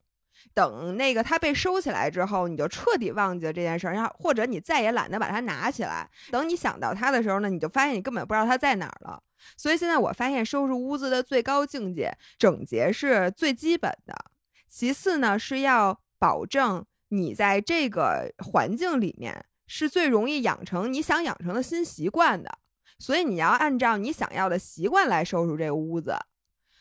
[0.52, 6.06] 等那个它被收起来之后，你就彻底忘记了这件事儿，然后或者你再也懒得把它拿起来。
[6.30, 9.22] 等你想到它的时候呢，你就发现你根本不知道它在哪儿了。
[9.56, 14.14] 所以现在我发现收拾屋子的最高境界，整洁是最基本的，
[14.68, 22.58] 其次呢是要保证你在这个环境里面是最容易养成你想养成的新习惯的。
[22.98, 26.14] 所以你要按照你想要的习惯来收拾这个屋子。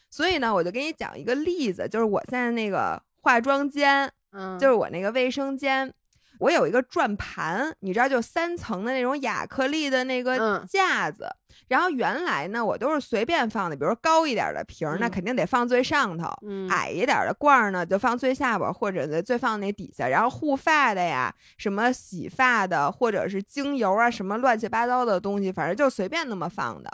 [0.10, 5.93] 所以呢，我就给你讲一个例子，就是我现在那个化妆间，嗯，就是我那个卫生间。
[6.39, 11.28] 我有一个转盘，你知道，就三层的那种亚克力的那个架子。
[11.67, 16.28] 然后原来呢，我都是随便放的，比如高一点的瓶儿，那肯定得放最上头；
[16.69, 20.08] 矮一点的罐儿呢，就放最下边，或者最放那底下。
[20.08, 26.91] 然后护发的呀，什么洗发的，或者是精油啊，什么乱七八糟的东西，反正就随便那么放的。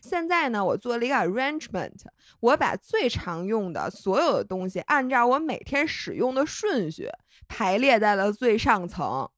[0.00, 1.92] 现在呢，我做了一个 arrangement，
[2.40, 7.08] 我把最常用的所有的东西，按照我每天使用的顺序
[7.46, 9.28] 排列在了最上层。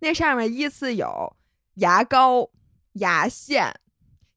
[0.00, 1.36] 那上面依次有
[1.74, 2.50] 牙膏、
[2.94, 3.74] 牙线、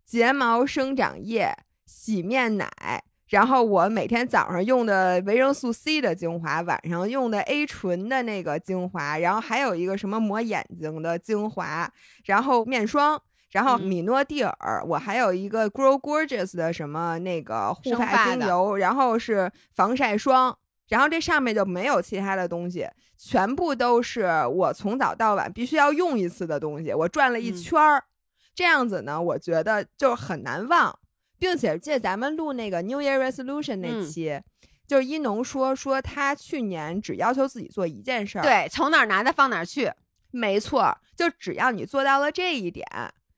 [0.06, 3.04] 睫毛生长液、洗面奶。
[3.28, 11.92] 然后我每天早上用的维生素 C 的精华，晚上用的 A 醇的那个精华，然后还有一个什么抹眼睛的精华，
[12.24, 20.57] 然后面霜，然后米诺地尔，我还有一个 Grow Gorgeous 的什么那个护发精油，然后是防晒霜，
[20.89, 28.03] 然后这上面就没有其他的东西，全部都是我从早到晚必须要用一次的东西，我转了一圈儿，
[28.53, 30.97] 这样子呢，我觉得就很难忘。
[31.39, 34.41] 并且借咱们录那个 New Year Resolution 那期，
[34.88, 39.91] 就是一农说说他去年只要求自己做一件事儿，对，从哪儿拿的放哪儿去，
[40.31, 42.88] 没错，就只要你做到了这一点，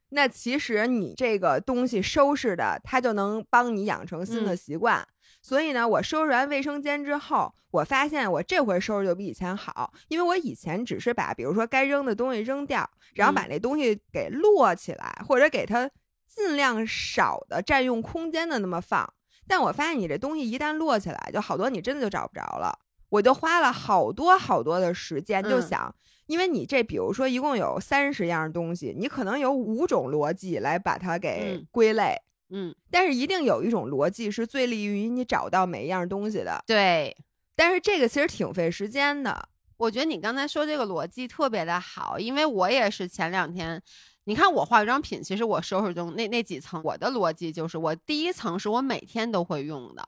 [0.09, 5.07] 那其实你这个东西收拾的，它就能帮你养成新的习惯。
[5.41, 15.89] 所以呢，我收拾完卫生间之后，我发现我这回收拾就比以前好，因为我以前只是把比如说该扔的东西扔掉，然后把那东西给摞起来，或者给它。
[16.31, 19.11] 尽量少的占用空间的那么放，
[19.47, 22.71] 但我发现你这东西一旦摞起来，就好多你真的就找不着了。
[23.09, 25.93] 我就花了好多好多的时间，就想，
[26.29, 32.15] 因为你这比如说一共有三十样东西，你可能有五种逻辑来把它给归类，
[32.51, 36.63] 嗯，但是一定有一种逻辑是最利于你找到每一样东西的。
[36.67, 37.17] 对，
[37.55, 39.49] 但是这个其实挺费时间的。
[39.77, 43.81] 我觉得你刚才说这个逻辑特别的好，因为我也是前两天。
[44.25, 50.07] 你看我化妆品，其实我收拾中那那几层，我的逻辑就是，我第一层是我每天都会用的，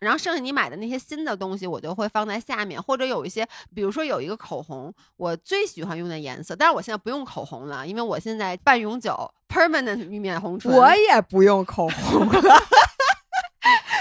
[0.00, 9.14] 然后剩下你买的那些新的东西，我就会放在下面，或者有一些，比如说有一个口红，我最喜欢用的颜色，但是我现在不用口红了，因为我现在半永久
[9.48, 12.42] permanent 面红唇，我也不用口红了。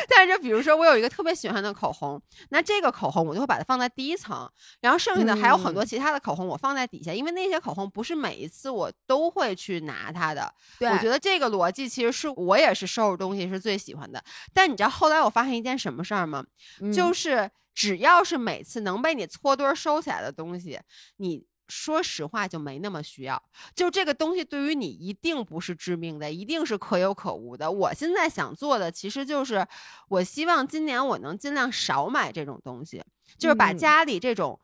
[0.12, 4.50] 但是，比如说我有一个特别喜欢的口红，那这个口红我就会把它放在第一层，
[4.82, 10.54] 然后剩下的还有很多其他的口红，我放在底下，因为那些口红不是每一次我都会去拿它的。
[10.80, 14.24] 我觉得这个逻辑其实是我也是收拾东西是最喜欢的。
[14.54, 16.44] 但你知道后来我发现一件什么事儿吗？
[16.92, 20.80] 就是只要是每次能被你搓堆收起来的东西，
[21.18, 21.49] 你。
[21.70, 23.42] 说实话，就没那么需要。
[23.76, 27.72] 就这个东西对于你一定不是致命的，一定是可有可无的。
[27.72, 29.66] 我现在想做的其实就是，
[30.10, 33.02] 我希望今年我能尽量少买这种东西，
[33.38, 34.60] 就是把家里这种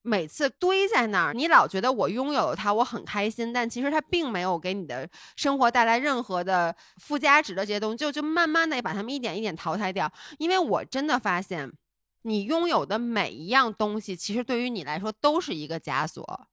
[0.00, 10.10] 每次堆在那儿，你老觉得我拥有了它，我很开心，但其实它并没有给你的生活带来任何的附加值的这些东西，就就慢慢的把它们一点一点淘汰掉。
[10.38, 11.70] 因为我真的发现。
[12.22, 16.48] 你拥有的每一样东西，其实对于你来说都是一个枷锁。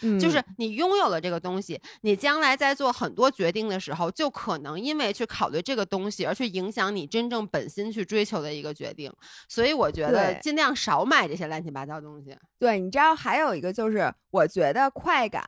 [0.00, 9.12] 嗯，就是你拥有了这个东西，你将来在做很多决定的时候，就可能因为去考虑这个东西而去影响你真正本心去追求的一个决定。
[9.48, 12.34] 所以我觉得尽量少买这些乱七八糟东西。
[12.58, 15.44] 对，你知道还有一个就是，我觉得快感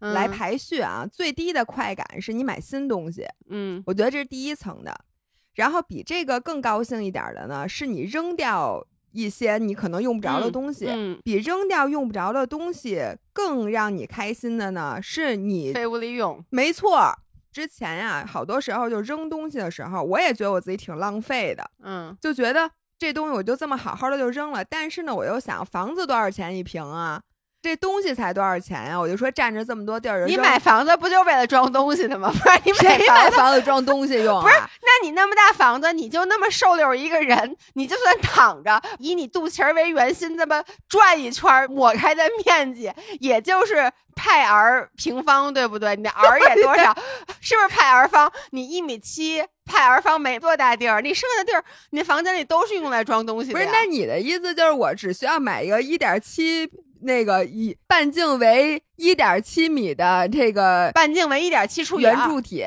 [0.00, 3.26] 来排序啊，最低的快感是你买新东西。
[3.50, 5.04] 嗯，我觉得这是第一层的。
[5.54, 8.84] 然后比这个更高兴一点的呢，是你扔掉。
[9.12, 10.88] 一些你可能用不着的东西，
[11.22, 16.44] 比扔掉用不着的东西更让你开心的呢，是你废物利用。
[16.50, 17.12] 没错，
[17.52, 24.64] 之前呀，好多时候就扔东西的时候，我也觉得我自己挺浪费的，嗯，就觉得这东西我就这么好好的就扔了。
[24.64, 27.20] 但是呢，我又想，房子多少钱一平啊？
[27.62, 28.98] 这东西才多少钱呀？
[28.98, 32.28] 我就说占着这么多地儿，你买房子不就为了装东西的吗？
[32.42, 34.42] 不是你谁买房子装东西用啊？
[34.42, 45.94] 不是，那你那么大房子，你就那么瘦溜一个人，你就算躺着，以你肚脐儿为圆心，这么转一圈，抹开的面积也就是派 r 平方，对不对？
[45.94, 46.92] 你的 r 也多少？
[47.40, 48.30] 是不是派 r 方？
[48.50, 53.54] 你一米七，派 r 方没多大地儿，你剩下的地儿，你房间里都是用来装东西的。
[53.56, 56.68] 不是，那你的意思就是我只需要买一个一点七？
[57.02, 62.64] 那个以半径为一点七米的这个半径为一点七处圆柱体，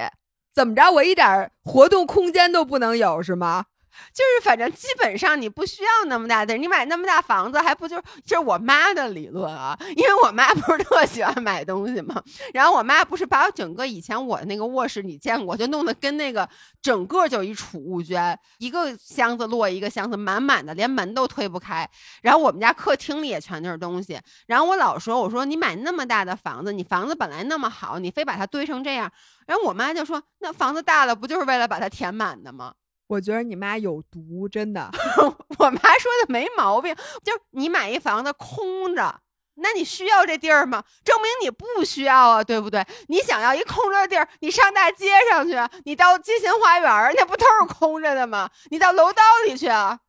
[0.54, 0.92] 怎么着？
[0.92, 3.66] 我一点活动空间都不能有是吗？
[4.14, 9.78] 就是反正基本上你不需要那么大的，你买那么大房子还不就是就是我妈的理论啊？
[9.96, 12.22] 因为我妈不是特喜欢买东西嘛，
[12.54, 16.48] 然后我妈不是把我整个以前我那个卧室你见过，就弄得跟那个
[16.82, 21.90] 整个就一储物间，一个箱子摞一个箱子，满满的，连门都推不开。
[22.22, 24.20] 然后我们家客厅里也全都是东西。
[24.48, 29.12] 然后我老说，我说你买那么大的房子，你房子本来那么好，你非把它堆成这样。
[29.46, 32.74] 然后我妈就说，那房子大了不就是为了把它填满的吗？
[33.08, 34.90] 我觉得你妈有毒，真的。
[35.60, 39.22] 我妈说的没毛病，就你买一房子空着，
[39.56, 40.84] 那你需要这地儿吗？
[41.04, 42.86] 证明你不需要啊，对不对？
[43.08, 48.50] 你想要一空着的地儿，你上大街上去，你到街心花园，那不都是空着的吗？
[48.70, 50.00] 你到楼道里去啊。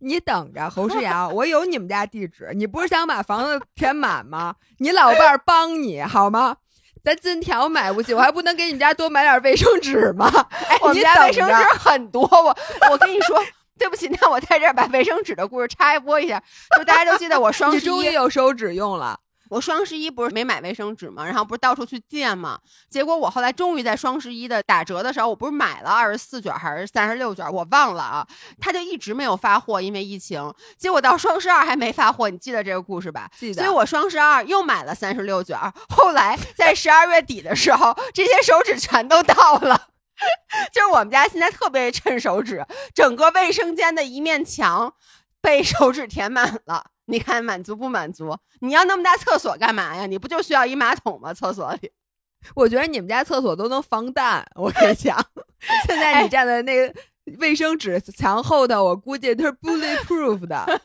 [0.00, 2.50] 你等着，侯世瑶，我有你们家地址。
[2.56, 4.56] 你不是想把房子填满吗？
[4.78, 6.56] 你老伴儿帮你好吗？
[7.04, 10.30] 咱金条买不起，我还不能给你们家多买点卫生纸吗？
[10.68, 12.56] 哎，我们家卫生纸很多，我
[12.90, 13.42] 我跟你说。
[13.78, 16.40] 对不起，那我在这儿把卫生纸的故事插播一下，
[16.76, 19.18] 就大家都记得我 双十一终于有手纸用了。
[19.52, 21.26] 我双十一不是没买卫生纸吗？
[21.26, 22.58] 然后不是到处去借吗？
[22.88, 28.26] 结果我后来终于在双十一的打折的时候，我不是买了二十四卷还是三十六卷，我忘了啊。
[28.58, 30.50] 他就一直没有发货，因为疫情。
[30.78, 33.30] 结果到双十二还没发货，你记得这个故事吧？
[33.38, 33.62] 记得。
[33.62, 35.58] 所以我双十二又买了三十六卷，
[35.90, 39.88] 后来在十二月底的时候，这些手纸全都到了。
[40.72, 44.94] 就是我们家现在特别趁手纸，整个卫生间的一面墙
[45.42, 46.86] 被手纸填满了。
[47.06, 48.36] 你看满足不满足？
[48.60, 50.06] 你要那么大厕所干嘛呀？
[50.06, 51.34] 你不就需要一马桶吗？
[51.34, 51.90] 厕所里，
[52.54, 54.46] 我觉得你们家厕所都能防弹。
[54.54, 55.18] 我跟你讲，
[55.86, 56.94] 现在你站在那个
[57.38, 60.80] 卫生纸墙后头，我估计都是 bulletproof 的。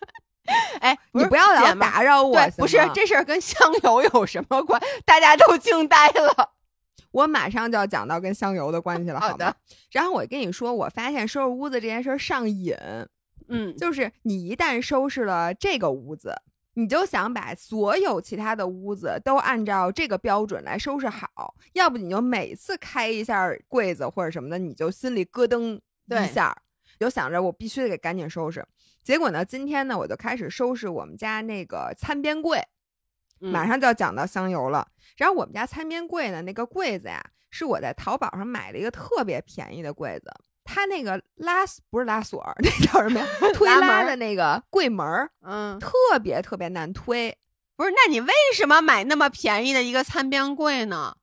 [0.79, 2.39] 哎，你不要老打扰我。
[2.57, 4.81] 不是这事儿跟香油有什么关？
[5.05, 6.53] 大家都惊呆了。
[7.11, 9.55] 我马上就要讲到跟香油的关系了，好的。
[9.91, 12.75] 然后我跟你说，我发现收拾屋子这件事上瘾，
[13.47, 16.33] 嗯，就是你一旦收拾了这个屋子，
[16.73, 26.55] 你就想把所有其他的屋子都按照这个标准来收拾好，要不你就每次开一下柜子或者什么的，你就心里咯噔一下，
[26.99, 28.65] 就想着我必须得给赶紧收拾。
[29.03, 32.61] 结果呢，今天呢，我就开始收拾我们家那个餐边柜。
[33.39, 40.33] 马上就要讲到香油了，然后我们家餐边柜呢，那个柜子呀，是我在淘宝上买了一个特别便宜的柜子，
[40.67, 43.25] 它那个拉不是拉锁， 那叫什么呀？
[43.55, 47.35] 推拉的那个柜门儿，嗯，特别特别难推。
[47.75, 51.15] 不是，那你为什么买那么便宜的一个餐边柜呢？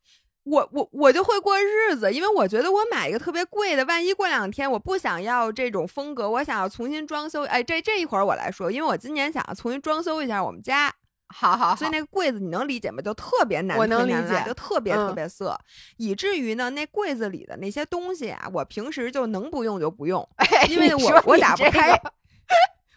[0.45, 7.45] 我我我就会过日子，因为我觉得我买一个特别贵的，万一过两天我不想要这种风格，我想要重新装修。
[7.45, 10.95] 哎，这这一会儿我来说，因为我今年想要重新装修一下我们家。
[11.37, 13.03] 好好，所以那个柜子你能理解吗？
[13.03, 15.59] 就特别难，我能理解，就特别特别涩，
[15.97, 20.27] 以至于呢，那柜子里的那些东西啊，我平时就能不用就不用，
[20.71, 22.01] 因为我我打不开。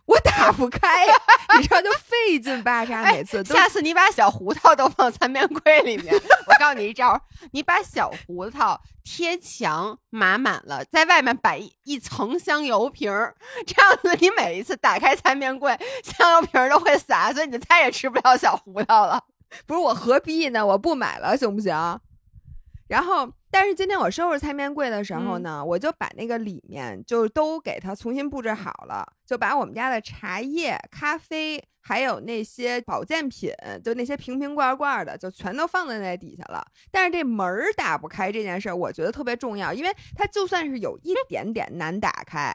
[0.07, 1.05] 我打不开，
[1.59, 3.43] 你知道就费劲巴沙，每次。
[3.43, 6.15] 下次你把小胡桃都放餐边柜里面。
[6.15, 13.35] 我告诉你一招，你把小胡桃贴墙码满了，在外面摆一层香油瓶儿，
[13.67, 19.21] 这样子你每一次打开餐边柜，香油瓶儿都会洒，所以你再也吃不了小胡桃了。
[19.65, 20.65] 不是我何必呢？
[20.65, 21.73] 我不买了，行不行？
[22.87, 23.31] 然后。
[23.49, 33.49] 但是今天我收拾餐边柜的时候呢，我就把那个里面就都给它重新布置好了，就把我们家的茶叶、咖啡，还有那些保健品，
[33.83, 36.63] 就那些瓶瓶罐罐的，就全都放在那底下了。
[36.91, 42.53] 但是这门儿打不开这件事儿，我觉得特别重要，因为它就算是有一点点难打开，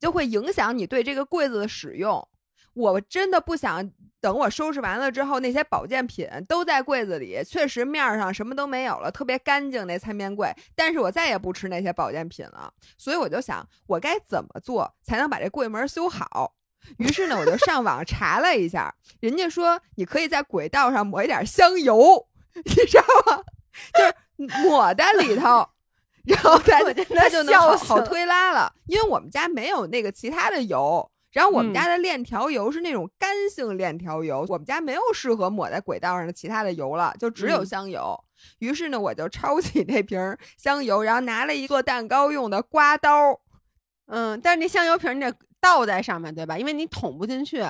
[0.00, 2.28] 就会影响你对这个柜子的使用。
[2.74, 3.90] 我真的不想。
[4.22, 10.48] 等我收拾完了之后，那些保健品都在柜子里，确实面上什么都没有了，特别干净那餐边柜。
[10.76, 16.54] 但是我再也不吃那些保健品了，所以我就想，我该怎么做才能把这柜门修好？
[16.98, 23.42] 于是呢，我就上网查了一下，人家说你可以在轨道上抹一点香油，你知道吗？
[23.94, 25.68] 就是抹在里头，
[26.22, 26.80] 然后 它
[27.12, 28.72] 它就能好好推拉了。
[28.86, 31.10] 因为我们家没有那个其他的油。
[31.32, 38.16] 然后我们家的链条油是那种干性链条油，我们家没有适合抹在轨道上的其他的油了，就只有香油。
[38.58, 43.40] 于是呢，我就抄起那瓶香油，然后拿了一个蛋糕用的刮刀，
[44.06, 46.58] 嗯，但是那香油瓶你得倒在上面对吧？
[46.58, 47.64] 因为你捅不进去。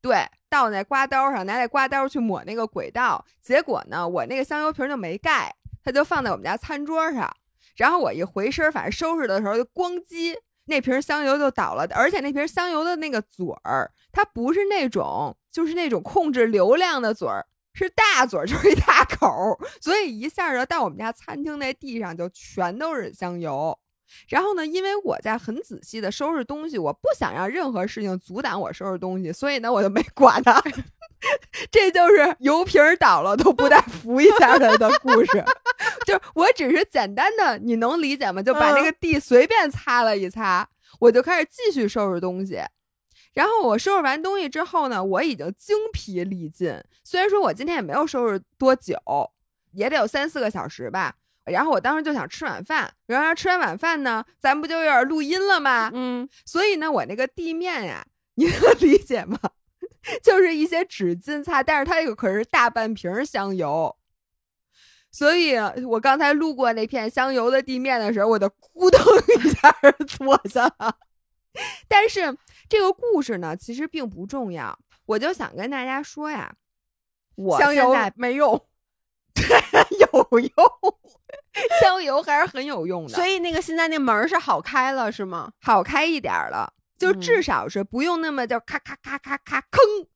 [0.00, 3.24] 对，倒在刮刀上，拿那刮刀去抹那个轨道。
[3.40, 7.34] 结果呢，我那个香油瓶就没盖，它就放在我们家餐桌上。
[7.76, 10.36] 然后我一回身，反正收拾的时候就咣叽。
[10.66, 23.78] 那瓶香油就倒了，而且那瓶香油的那个嘴儿，它不是那种，就是那种控制流量的嘴儿，是大嘴儿， 就是一大口，所以一下就到我们家餐厅那地上就全都是香油。
[24.28, 30.62] 然后呢，因为我在很仔细的收拾东西，我不想让任何事情阻挡我收拾东西，所以呢，我就没管它。
[31.72, 35.42] 这就是油瓶倒了都不带扶一下的的故事，
[36.04, 38.42] 就我只是简单的，你能理解吗？
[38.42, 40.68] 就把那个地随便擦了一擦，
[41.00, 42.60] 我就开始继续收拾东西。
[43.32, 46.72] 然后我收拾完东西之后呢，我已经精疲力尽。
[47.02, 48.96] 虽然说我今天也没有收拾多久，
[49.72, 51.16] 也得有三四个小时吧。
[51.44, 55.90] 然后我当时就想吃晚饭，然后吃完晚饭呢，咱不就有点录音了吗？
[55.92, 59.38] 嗯，所以呢，我那个地面呀，你能理解吗？
[60.22, 63.94] 就是一些纸巾擦，但是它这个可是大半瓶香油。
[65.14, 65.54] 所以
[65.86, 69.00] 我刚才路过那片香油的地面的时候，我就咕咚
[69.36, 69.72] 一下
[70.08, 70.96] 坐下了。
[71.86, 72.36] 但是
[72.68, 74.76] 这个故事呢，其实并不重要。
[75.06, 76.52] 我就想跟大家说呀，
[77.36, 78.60] 我香油没用，
[80.00, 80.50] 有用，
[81.80, 85.52] 香油还是很有用的，所以那个现在那门是好开了是吗？
[85.60, 90.08] 好开一点儿了，就嗯至少是不用那么就咔咔咔咔咔吭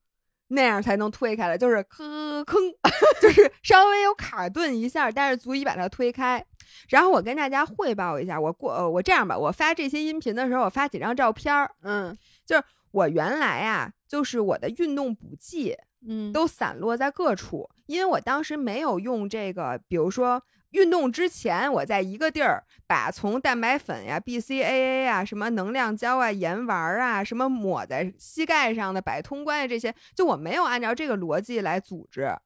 [0.49, 2.57] 那样才能推开了，就是吭吭，
[3.21, 6.45] 就是稍微有卡顿一下，但是足以把它推开。
[6.89, 11.71] 然后我跟大家汇报一下，我过呃我这样吧，我发这些音频的时候，我发几张照片儿。
[11.83, 15.77] 嗯就是我原来啊，就是我的运动补剂
[16.07, 32.37] 嗯都散落在各处，因为我当时没有用这个，比如说运动之前，我在一个地儿把从蛋白粉呀、BCAA 啊、什么能量胶啊、盐丸啊、什么抹在膝盖上的百通关啊这些，就我没有按照这个逻辑来组织，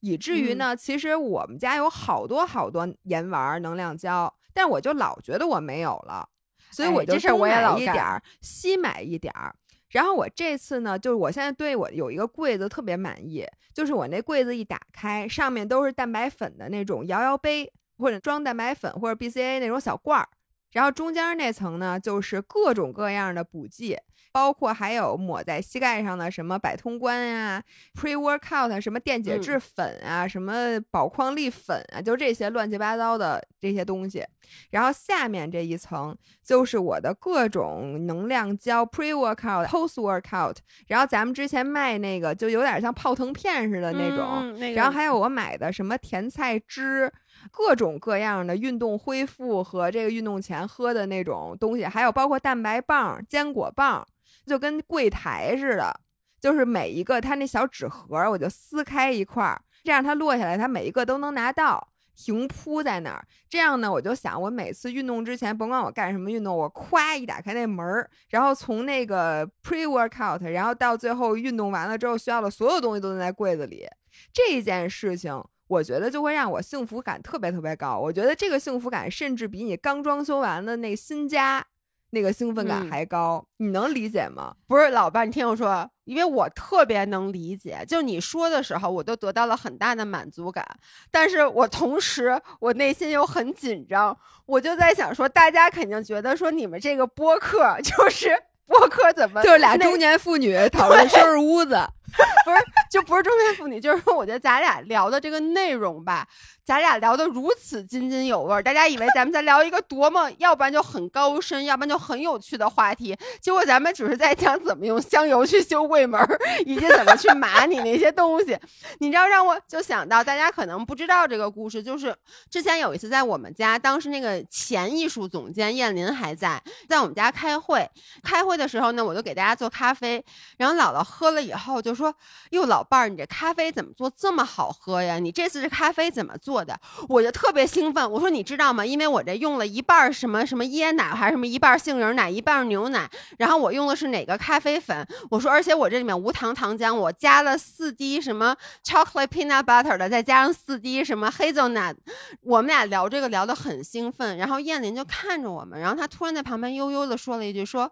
[0.00, 6.28] 以至于呢，其实我们家有好多好多盐丸、能量胶，但我就老觉得我没有了，
[6.72, 9.54] 所以哎我就这事我也东买老干一点儿，西买一点儿。
[9.90, 20.28] 然后我这次呢，就是我现在对我有一个柜子特别满意，就是我那柜子一打开，上面都是蛋白粉的那种摇摇杯，或者装蛋白粉或者 BCA 那种小罐儿，
[20.72, 23.98] 然后中间那层呢就是各种各样的补剂，
[24.32, 27.62] 包括还有抹在膝盖上的什么百通关啊、
[27.94, 34.24] pre workout 什么电解质粉啊、什么宝矿力粉啊，就这些乱七八糟的这些东西。
[34.70, 40.56] 然后下面这一层就是我的各种能量胶 pre workout、post workout，
[40.88, 44.70] 然后咱们之前卖那个就有点像泡腾片似的那种，嗯那。
[44.70, 47.12] 个然后还有我买的什么甜菜汁，
[47.52, 54.04] 各种各样的运动恢复和这个运动前喝的那种东西，还有包括蛋白棒、坚果棒，
[54.46, 56.00] 就跟柜台似的，
[56.40, 61.88] 就是每一个它那小纸盒，我就撕开一块儿，这样它落下来，它每一个都能拿到。
[62.22, 73.86] 平铺在那儿，这样呢，我就想，我每次运动之前，甭管我干什么运动，我咵一打开那门儿，然后从那个 pre workout，然后到最后运动完了之后需要的所有东西都在柜子里，
[74.34, 77.98] 这件事情，我觉得就会让我幸福感特别特别高。
[77.98, 81.64] 我觉得这个幸福感甚至比你刚装修完的那新家
[82.10, 83.44] 那个兴奋感嗯还高。
[83.58, 84.54] 你能理解吗？
[84.66, 90.66] 不是老伴，你听我说，因为我特别能理解，就你说的时候，我都得到了很大的满足感，
[91.10, 98.30] 但是我同时我内心又很紧张，我就在想说，大家肯定觉得说你们这个播客 就是
[98.66, 101.78] 播客怎么就是俩中年妇女 讨论收拾屋子，
[102.44, 102.58] 不是，
[102.90, 106.26] 就不是中年妇女，就是说，我觉得咱俩聊的这个内容吧，
[106.64, 116.20] 咱俩聊的如此津津有味儿，大家以为咱们在聊一个多么，要不然就很高深，要不然就很有趣的话题，结果咱们只是在讲怎么用香油去修柜门，
[116.66, 118.58] 以及怎么去码你那些东西。
[118.98, 122.14] 你知道，让我就想到，大家可能不知道这个故事，就是
[122.50, 127.88] 之前有一次在我们家，当时那个前艺术总监燕林还在，在我们家开会，
[128.22, 130.24] 开会的时候呢，我就给大家做咖啡，
[130.56, 132.14] 然后姥姥喝了以后就：“说
[132.50, 135.18] 哟，老伴儿，你这咖啡怎么做这么好喝呀？
[135.18, 136.78] 你这次这咖啡怎么做的？”
[137.08, 138.84] 我就特别兴奋，我说：“你知道吗？
[138.84, 145.06] 因为我这用了一半什么什么椰奶，还是什么一半杏仁奶，一半牛奶，然后我用的是哪个咖啡粉？
[145.30, 151.94] 我说，而且我这里面无糖糖浆，我加了四滴什么 chocolate peanut butter 的，再加上四滴什么 hazelnut。
[152.42, 157.90] 我们俩聊这个聊得很兴奋，然后燕林就看着我们，然后他突然在旁边悠悠地说了一句说。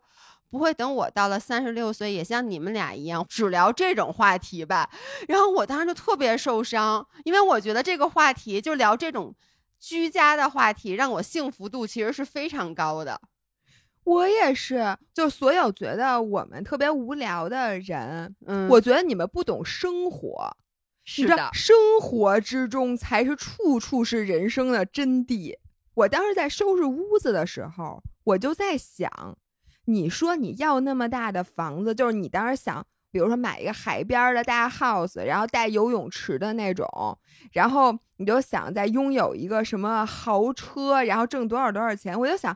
[0.51, 4.89] 不会等我到了三十六岁，也像你们俩一样只聊这种话题吧？
[5.29, 9.35] 然后我当时就特别受伤，因为我觉得这个话题就聊这种
[9.79, 13.21] 居家的话题，让我幸福度其实是非常高的。
[14.05, 20.57] 我也是，就所有觉得我们特别无聊的人，嗯，我觉得你们不懂生活。
[21.19, 25.55] 你知道，生活之中才是处处是人生的真谛。
[25.95, 29.11] 我当时在收拾屋子的时候，我就在想，
[29.89, 36.87] 你说你要那么大的房子，就是你当时想，比如说买一个海边的大 house，然后带游泳池的那种，
[37.53, 42.55] 然后你就想再拥有一个什么豪车，然后挣多少多少钱，我就想，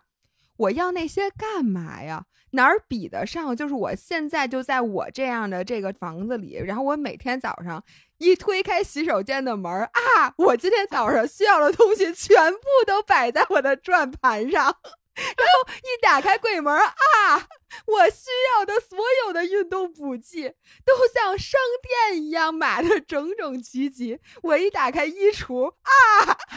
[0.58, 2.26] 我要那些干嘛呀？
[2.50, 3.56] 哪儿比得上？
[3.56, 7.82] 就是我现在就在我这样的这个房子里，然后我每天早上
[8.18, 14.76] 一推开洗手间的门啊，我今天早上需要的东西全部都摆在我的转盘上。
[15.14, 17.46] 然后一打开柜门啊，
[17.86, 20.48] 我需要的所有的运动补剂
[20.84, 24.18] 都像商店一样买的整整齐齐。
[24.42, 25.92] 我一打开衣橱啊，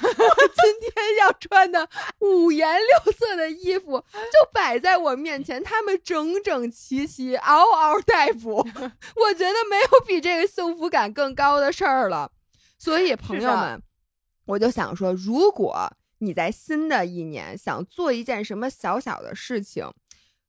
[0.01, 1.89] 我今天要穿的
[2.20, 8.66] 五颜六色的衣服就摆在我面前，他们整整齐齐，嗷嗷待哺。
[9.16, 12.32] 我觉得没有比这个幸福感更高的事儿了。
[12.78, 13.82] 所以，朋友们，
[14.45, 19.89] 我就想说，如果你在新的一年想做一件什么小小的事情，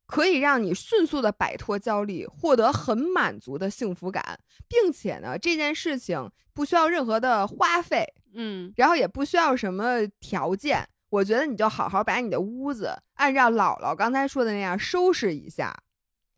[0.07, 4.39] 可以让你迅速的摆脱焦虑，获得很满足的幸福感，
[4.69, 10.89] 并且呢，这件事情不需要任何的花费，嗯，然后也不需要什么条件。
[11.09, 15.75] 我觉得你就好好把你的屋子按照姥姥刚才说的那样收拾一下。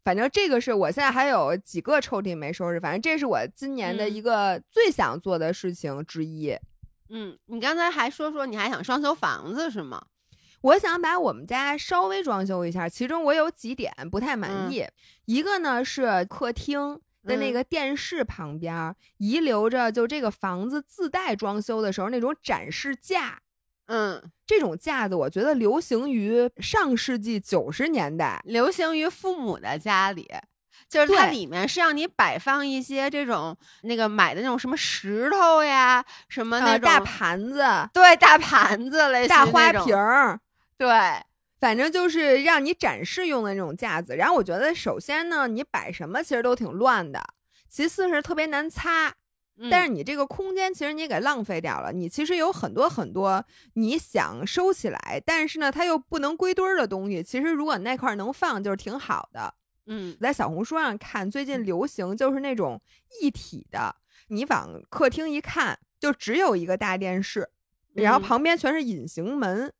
[0.05, 6.51] 反正这个是我现在还有几个抽屉没收拾，反正这是我今年的一个最想做的事情之一。
[6.51, 6.61] 嗯，
[7.47, 10.03] 你刚才还说说你还想装修房子是吗？
[10.61, 14.85] 我想把我们家稍微装修一下，其中我有几点不太满意。
[15.27, 23.41] 一个呢是客厅的那个电视旁边遗留着就这个房子自带装修的时候那种展示架。
[23.87, 30.29] 嗯，这种架子我觉得流行于上世纪九十年代，流行于父母的家里，
[30.89, 37.63] 就是它里面是让你摆放一些这种那个买的那种什么石头呀，什么那种大盘子，
[37.93, 40.41] 对，大盘子类似大花瓶儿，
[40.79, 40.89] 对，
[41.61, 44.17] 反正就是让你展示用的那种架子。
[44.17, 47.23] 然后我觉得，首先呢，你摆什么其实都挺乱的，
[47.69, 49.15] 其次是特别难擦。
[49.69, 59.55] 但是你这个空间其实你给浪费掉了，你其实有很多很多你想收起来，但是呢它又不能归堆儿的东西，其实如果那块能放就是挺好的。
[59.89, 62.81] 嗯，在小红书上看，最近流行就是那种
[63.21, 63.97] 一体的，
[64.29, 67.49] 你往客厅一看，就只有一个大电视，
[67.95, 69.73] 然后旁边全是隐形门，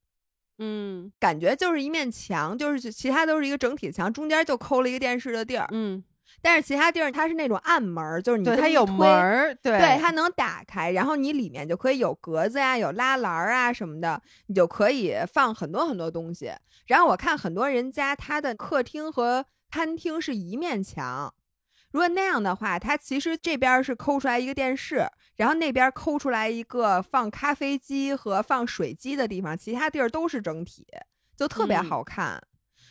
[0.59, 6.03] 嗯，感觉就是一面墙，就是其他都是一个整体墙，中间就抠了一个电视的地儿，嗯。
[6.43, 16.53] 但是其他地儿它是那种暗门，就是你它有门儿，对对，它能打开，然后你里面就可以有格子呀、有拉篮啊什么的，你就可以放很多很多东西。
[16.87, 21.35] 然后我看很多人家他的客厅和餐厅是一面墙，
[21.91, 25.07] 如果那样的话，它其实这边是抠出来一个电视，
[25.37, 30.87] 然后那边抠出来一个放咖啡机和放水机的地方，其他地儿都是整体，
[31.37, 32.43] 就特别好看。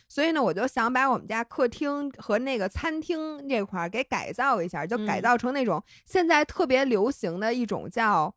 [0.08, 8.34] 所以呢，我就想把我们家客厅和那个餐厅这块儿给改造一下，就改造成那种现在特别流行的一种叫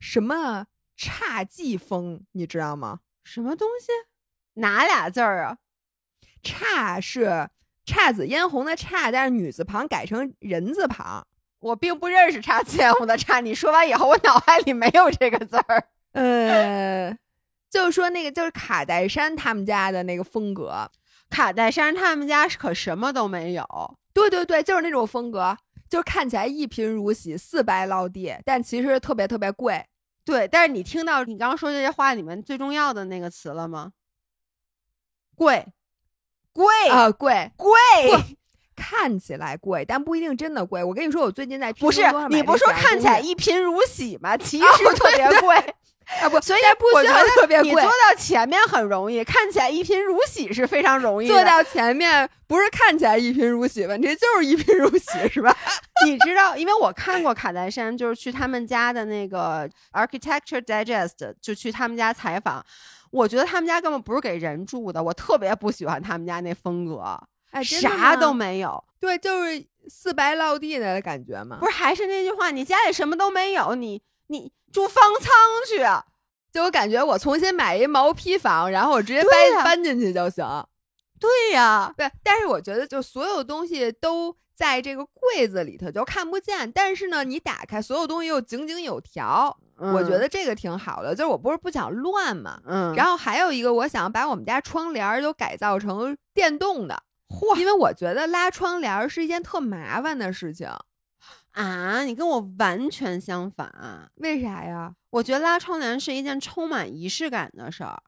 [0.00, 0.66] 什么
[0.98, 3.00] 侘寂风，你知道吗？
[3.22, 3.92] 什么东西？
[4.54, 5.58] 哪俩字儿啊？
[6.42, 7.48] 侘是
[7.86, 11.26] 姹紫嫣红的姹，但是女字旁改成人字旁。
[11.60, 15.84] 我并不认识姹紫嫣红的姹，你说完以后，我脑海里没有这个字儿。
[16.12, 17.16] 呃，
[17.70, 20.90] 就是说那个就是卡戴珊他们家的那个风格。
[21.30, 23.64] 卡戴珊他们家可什么都没有，
[24.12, 25.56] 对对对，就是那种风格，
[25.88, 29.82] 就是看起来一贫如洗、四白落地，但其实特别特别贵。
[30.24, 33.92] 对，但是你听到你刚刚说这些话里面最重要的那个词了吗？
[35.34, 35.66] 贵，
[36.52, 37.78] 贵啊，贵贵，
[38.76, 40.82] 看起来贵，但不一定真的贵。
[40.82, 44.36] 我跟你说，我最近在不是你不说看起来一贫如洗吗？
[44.36, 45.56] 其实特别贵。
[46.20, 47.70] 啊不，所以不需要特别贵。
[47.70, 51.28] 你坐到前面很容易，看起来一贫如洗是非常容易。
[51.28, 55.56] 坐到前面不是看起来一贫如洗问题，就是一贫如洗，是吧？
[56.04, 62.62] 你知道，因为我看过卡戴珊，就是去他们家的那个 Architecture Digest，就去他们家采访。
[63.12, 67.16] 我觉得他们家根本不是给人住的，我特别不喜欢他们家那风格，
[67.52, 68.82] 哎，啥都没有。
[68.98, 71.58] 对，就是四白落地的感觉嘛。
[71.60, 74.52] 不是，还是那句话，你家里什么都没有，你你。
[74.72, 75.30] 住方舱
[75.68, 75.84] 去，
[76.50, 80.42] 就我感觉我重新买一毛坯房，然后我直接搬搬进去就行。
[81.20, 82.10] 对呀，对。
[82.22, 86.72] 但是我觉得，就所有东西都在这个柜子里头，就看不见。
[86.72, 89.54] 但是呢，你打开所有东西又井井有条，
[89.92, 91.14] 我觉得这个挺好的。
[91.14, 92.94] 就是我不是不想乱嘛，嗯。
[92.94, 97.56] 然后还有一个，我想把我们家窗帘都改造成电动的，嚯！
[97.56, 100.68] 因为我觉得拉窗帘是一件特麻烦的事情。
[101.52, 103.70] 啊，你跟我完全相反，
[104.16, 104.92] 为啥呀？
[105.10, 108.02] 我觉得拉窗帘是一件充满仪式感的事儿。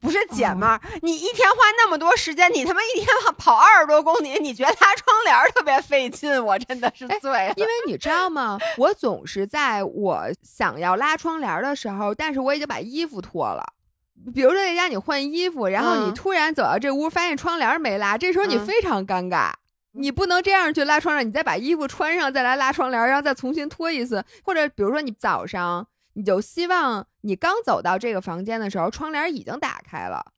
[0.00, 3.08] 不是姐们儿，你一天花那么多时间，你他妈一天
[3.38, 6.44] 跑二十多公里，你觉得拉窗帘特别费劲？
[6.44, 7.54] 我真的是醉了。
[7.56, 8.58] 因为你知道吗？
[8.76, 13.64] 我总是在我想要拉窗帘的时候，但是我已经把衣服脱了。
[14.34, 19.52] 比如说在家你换衣服，然后你突然走到这屋，发现窗帘没拉，这时候你非常尴尬。
[19.92, 24.22] 你不能这样去拉窗帘，你再把衣服穿上，再来拉窗帘，然后再重新脱一次。
[24.44, 30.32] 或者比如说你早上，你就希望你刚走到这个房间的时候，窗帘已经打开了，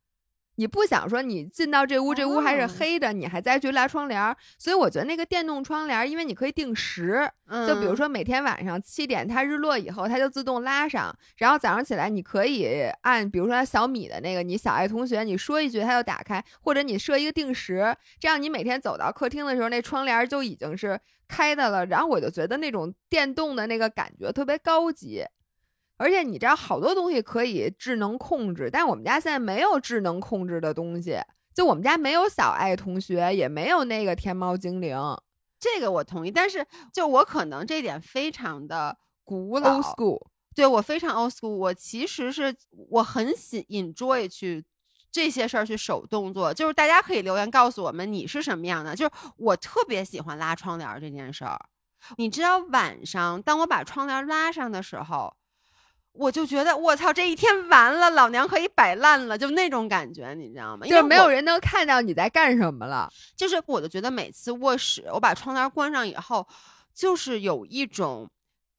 [0.56, 4.36] 你不想说你进到这屋，这屋还是哦黑的，你还再去拉窗帘儿。
[4.58, 7.26] 所以我觉得那个电动窗帘儿，因为你可以定时，
[7.66, 21.86] 就比如嗯说每天晚上七点它日落以后，它就自动拉上，然后早上起来你可以按，比如说小米的那个，你小爱同学你说一句它就打开，或者你设一个定时，这样你每天走到客厅的时候，那窗帘儿就已经是开的了。
[21.86, 25.24] 然后我就觉得那种电动的那个感觉特别高级。
[25.96, 31.20] 而且你知道，好多东西可以智能控制，但我们家现在没有智能控制的东西。
[31.54, 34.96] 就我们家没有小爱同学，也没有那个天猫精灵
[35.60, 40.26] 这个我同意，但是就我可能这点非常的古老，old school。
[40.54, 42.54] 对我非常 old school，我其实是
[42.90, 44.64] 我很喜 enjoy 去
[45.10, 51.58] 这些事儿去手动做，就是大家可以留言告诉我们你是什么样的，就是我特别喜欢拉窗帘儿这件事儿。
[52.16, 55.34] 你知道晚上当我把窗帘拉上的时候，
[56.12, 60.86] 我就觉得我操，这一天完了，老娘可以摆烂了，就那种感觉，你知道吗？
[60.86, 63.10] 因为我就是没有人能看到你在干什么了。
[63.34, 66.46] 就是我就觉得每次卧室我把窗帘关上以后，
[66.94, 68.30] 就是有一种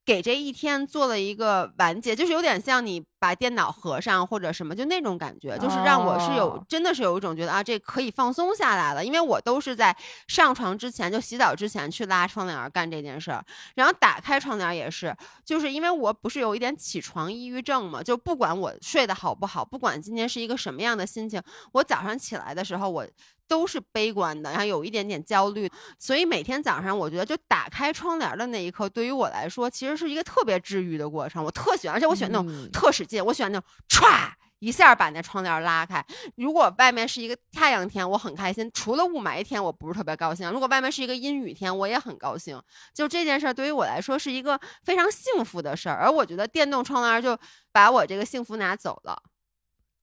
[0.05, 6.65] 给这一天做了一个完结，就是有点像你把电脑合上或者什么，就那种感觉，就是让我是有、哦。
[6.67, 9.95] 真的是有一种觉得啊，这可以放松下来了，因为我都是在
[10.27, 13.43] 上床之前就洗澡之前去拉窗帘儿干这件事儿，
[13.75, 21.41] 然后打开窗帘儿也是，就是因为我不是有一点起床抑郁症嘛，就不管我睡得好不好，不管今天是一个什么样的心情，
[21.71, 23.07] 我早上起来的时候我。
[23.53, 31.43] 都是悲观的，然后有一点点焦虑，所以每天早上我觉得就打开窗帘的那一刻，对于我来说其实是一个特别治愈的过程。
[31.43, 34.27] 我特喜欢，而且我喜欢那种嗯特使劲，我喜欢那种歘
[34.57, 36.03] 一下把那窗帘拉开。
[36.35, 40.49] 如果外面是一个太阳天，我很开心；除了雾霾天，我不是特别高兴。
[40.49, 42.59] 如果外面是一个阴雨天，我也很高兴。
[42.91, 47.37] 就这件事儿对于我来说是一个非常幸福的事儿，而我觉得电动窗帘就
[47.71, 49.21] 把我这个幸福拿走了。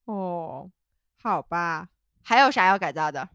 [0.05, 0.71] 哦，
[1.21, 1.89] 好吧。
[2.23, 3.27] 还有啥要改造的？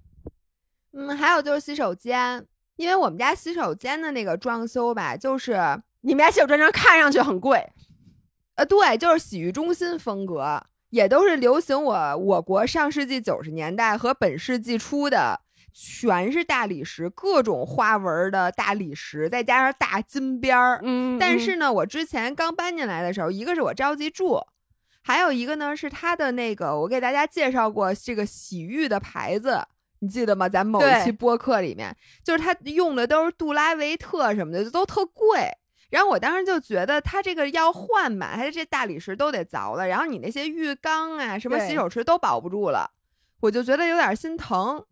[0.96, 2.46] 嗯，还有就是洗手间，
[2.78, 5.60] 因为我们家洗手间的那个装修吧，就是
[6.02, 7.70] 你们家洗手间看上去很贵，
[8.56, 15.42] 呃，对，就是洗浴中心风格，也都是流行我我国上世纪九十年代和本世纪初的，
[15.74, 20.80] 全是大理石，各种花纹儿的大理石，再加上大金边儿。
[20.84, 24.42] 嗯但是呢，我之前刚搬进来的时候，一个是我着急住，
[25.02, 29.62] 还有一个呢是它的那个，我给大家介绍过这个洗浴的牌子，
[30.06, 30.48] 你记得吗？
[30.48, 35.50] 咱某一期播客里面，就是他用的都是杜拉维特什么的，就都特贵。
[35.90, 42.90] 然后我当时就觉得他这个要换吧，他这大理石都得凿了，然后你那些浴缸啊、什么洗手池都保不住了，
[43.40, 44.84] 我就觉得有点心疼。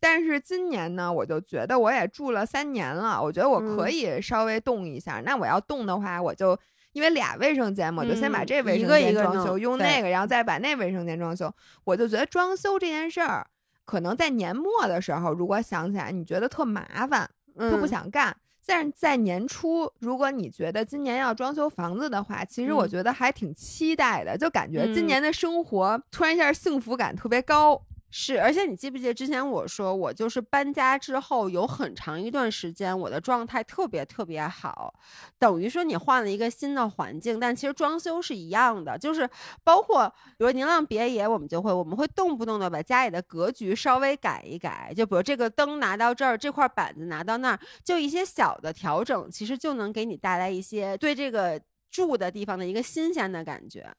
[0.00, 5.22] 但是今年呢，我就觉得我也住了三年了，我觉得我可嗯以稍微动一下。
[5.24, 6.58] 那我要动的话，我就
[6.92, 11.52] 因为俩卫生间嘛，我就先把嗯这卫生一个一个间装修，用那个，然后再把那卫生间装修。
[11.84, 13.46] 我就觉得装修这件事儿，
[13.84, 18.36] 可能在年末的时候，如果想起来你觉得特麻烦，特不嗯想干。
[18.66, 27.78] 但是在年初，如果你觉得今年要装修房子的话，其实我嗯觉得还挺期待的，就感觉今嗯年的生活突然一下幸福感特别高。
[28.16, 34.94] 是，而且你记不记得之前我说，我就是搬家之后有很长一段时间，我的状态特别特别好，
[35.36, 39.28] 等于说你换了一个新的环境，但其实装修是一样的，就是
[39.64, 40.08] 包括
[40.38, 51.60] 比如宁浪别野，我们就会我们会动不动的把家里的格局稍微改一改，就比如这个灯拿到这儿，这块板子拿到那儿，就一些小的调整，其实就能给你带来一些对这个
[51.90, 53.92] 住的地方的一个新鲜的感觉。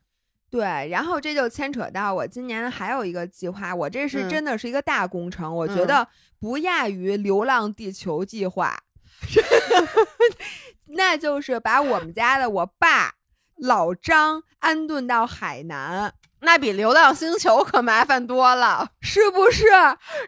[0.49, 6.07] 对，然后这就牵扯到我今年还有一个计划，我这是嗯真的是一个大工程，我觉嗯得
[6.39, 8.77] 不亚于《流浪地球》计划，
[10.95, 13.15] 那就是把我们家的我爸
[13.57, 16.13] 老张安顿到海南。
[16.41, 18.91] 那比《流浪星球》可麻烦多了。
[19.01, 19.63] 是不是？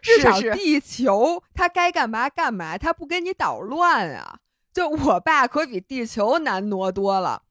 [0.02, 4.38] 至少地球它该干嘛干嘛，它不跟你捣乱啊。
[4.72, 7.42] 就我爸可比地球难挪多了。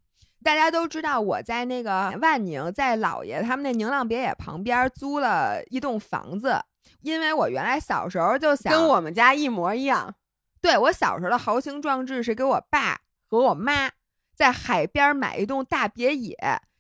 [0.48, 6.58] 大家都知道，我在那个万宁，在姥爷他们那宁浪别野旁边租了一栋房子，
[7.02, 10.16] 因为我原来小时候就想，跟我们家一模一样。
[10.62, 12.98] 对我小时候的豪情壮志是给我爸
[13.30, 13.92] 和我妈
[14.38, 16.38] 在海边买一栋大别野，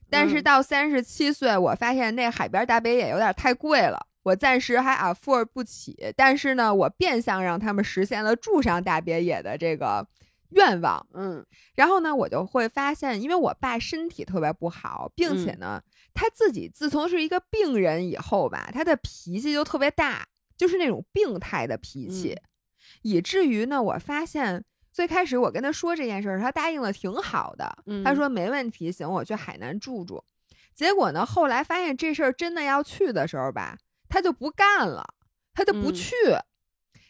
[0.09, 6.13] 但是嗯到三十七岁，我发现那海边大别野有点太贵了，我暂时还 afford 不起。
[6.15, 10.07] 但是呢，我变相让他们实现了住上大别野的这个
[10.49, 11.05] 愿望。
[11.13, 11.45] 嗯
[11.75, 15.81] 然后呢，我就会发现，因为我爸身体特别不好，并且呢，
[16.13, 22.43] 他自己自从是一个病人以后吧，他的脾气就特别大，就是那种病态的脾气，嗯
[23.01, 27.65] 以至于呢，我发现最开始我跟他说这件事儿，他答应的挺好的，
[28.03, 30.23] 他嗯说没问题，行，我去海南住住。
[30.73, 33.77] 结果呢，后来发现这事儿真的要去的时候吧，
[34.07, 35.13] 他就不干了，
[35.53, 36.15] 他就不嗯去。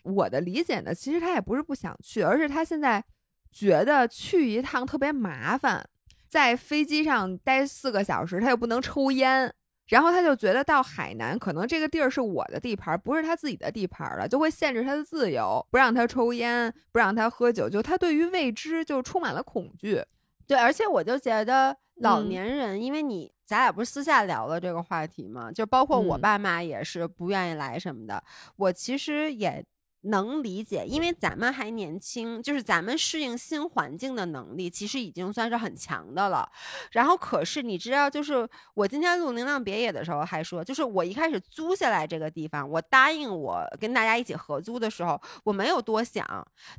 [0.04, 3.04] 我的理解呢，其实他也不是不想去，而是他现在
[3.52, 5.88] 觉得去一趟特别麻烦，
[6.28, 9.54] 在飞机上待四个小时，他又不能抽烟。
[9.88, 20.04] 然后他就觉得到海南，可能这个地儿是我的地盘，不是他自己的地盘了，就会限制他的自由，不让他抽烟，不让他喝酒，就他对于未知就充满了恐惧。
[20.46, 28.22] 对，而且我就觉得老嗯年人，因为你咱俩不是私下聊了这个话题嘛，就包括我嗯爸妈也是不愿意来什么的，
[28.58, 29.64] 我其实也。
[30.02, 36.50] 能理解，因为咱们还年轻，就是咱们适应新环境的能力，其实已经算是很强的了。
[36.92, 46.26] 然后，可是你知道，就是我今天录《能量别野》的时候还说，就是我一开始租下来这个地方，我答应我跟大家一起合租的时候，我没有多想，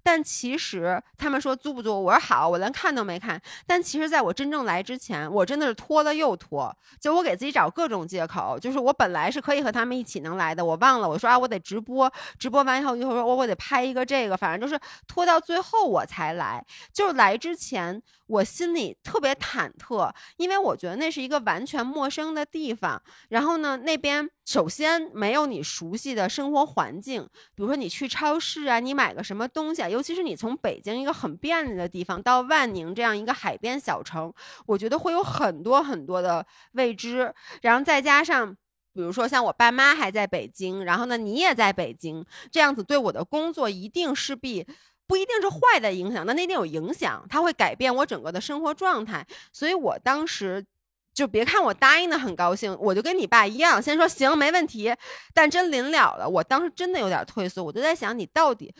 [0.02, 3.40] 但其实他们说租不租，我说好，我连看都没看。
[3.66, 16.64] 但其实在我真正来之前，我真的是拖了又拖，就我给自己找各种借口，就是我本来是可以和他们一起能来的，我忘了，我说啊，我得直播，直播完以后一会儿说我我得拍一个这个，反正就是拖到最后我才来。
[16.92, 23.00] 就是来之前，我心里特别忐忑，因为我觉得那是一个完全陌生的地方。
[23.30, 27.22] 然后呢，那边首先没有你熟悉的生活环境，
[27.54, 34.32] 比如说你去超市啊，你买个什么东西啊，尤其是你从北京一个很便利的地方到万宁这样一个海边小城，
[34.66, 38.56] 我觉得会有很多很多的未知，然后再加上。
[38.98, 44.66] 比如说，像我爸妈还在北京，然后呢，你也在北京，这样子对我的工作一定势必
[45.06, 49.24] 不一定是坏的影响，但那一定有影响，它会改变我整个的生活状态。
[49.52, 50.66] 所以我当时
[51.14, 54.92] 就别看我答应的很高兴，我就跟你爸一样，先说行没问题，
[55.32, 58.74] 但真临了了，我当时真的有点退缩，我就在想你到底。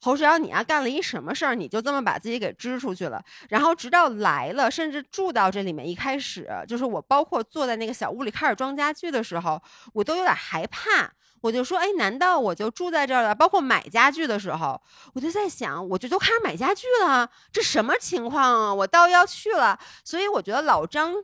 [0.00, 1.54] 侯世瑶，你丫、干了一什么事儿？
[1.54, 3.22] 你就这么把自己给支出去了？
[3.48, 9.60] 然后直到来了，甚至住到这里面，一开始就是我，包括坐在那个小屋里开始装家具的时候，
[9.92, 11.10] 我都有点害怕。
[11.40, 13.32] 我就说，哎，难道我就住在这儿了？
[13.32, 14.80] 包括买家具的时候，
[15.14, 18.74] 我就在想，我就都开始买家具了，这什么情况啊？
[18.74, 19.78] 我倒要去了。
[20.02, 21.14] 所以我觉得老张，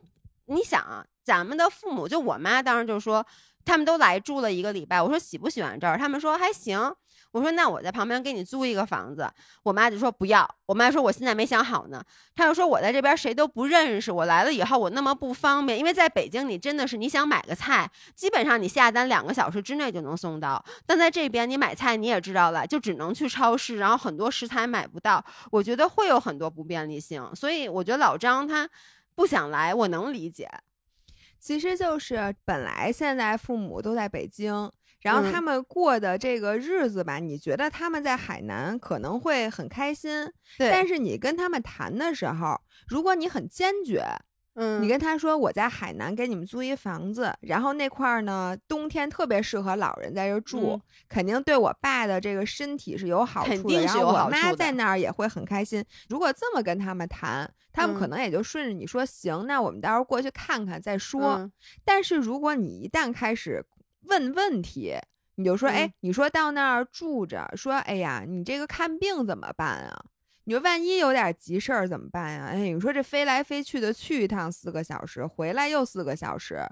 [0.45, 3.25] 你想啊，咱们的父母，就我妈当时就说，
[3.65, 5.01] 他们都来住了一个礼拜。
[5.01, 5.97] 我说喜不喜欢这儿？
[5.97, 6.95] 他们说还行。
[7.35, 9.29] 我说那我在旁边给你租一个房子，
[9.61, 10.49] 我妈就说不要。
[10.67, 12.01] 我妈说我现在没想好呢。
[12.33, 25.21] 她就说我在这边谁都不认识，我来了以后我那么不方便，因为在北京你真的是你想买个菜，基本上你下单两个小时之内就能送到，但在这边你买菜你也知道了，就只能去超市，然后很多食材买不到，
[25.51, 27.29] 我觉得会有很多不便利性。
[27.35, 28.69] 所以我觉得老张他
[29.13, 30.47] 不想来，我能理解。
[31.37, 34.71] 其实就是本来现在父母都在北京，
[35.05, 35.31] 然后嗯。
[35.31, 40.25] 他们过的这个日子吧，你觉得他们在海南可能会很开心，
[40.57, 40.71] 对。
[40.71, 44.03] 但是你跟他们谈的时候，如果你很坚决，
[44.55, 44.81] 嗯。
[44.81, 50.81] 你跟他说我在海南给你们租一房子，然后那块儿呢冬天特别适合老人在这儿住，嗯。
[51.07, 55.85] 肯定对我爸的这个身体是有好处的，肯定是然后我妈在那儿也会很开心。
[56.09, 58.09] 如果这么跟他们谈，他们可嗯。
[58.09, 61.35] 能也就顺着你说行，那我们到时候过去看看再说。
[61.35, 61.51] 嗯。
[61.83, 63.63] 但是如果你一旦开始
[64.07, 64.95] 问问题，
[65.35, 70.05] 你就说，哎嗯，你说到那儿住着，说，哎呀，你这个看病怎么办啊？
[70.45, 72.45] 你说万一有点急事儿怎么办呀？
[72.51, 76.63] 哎，你说这飞来飞去的去一趟四个小时，回来又四个小时，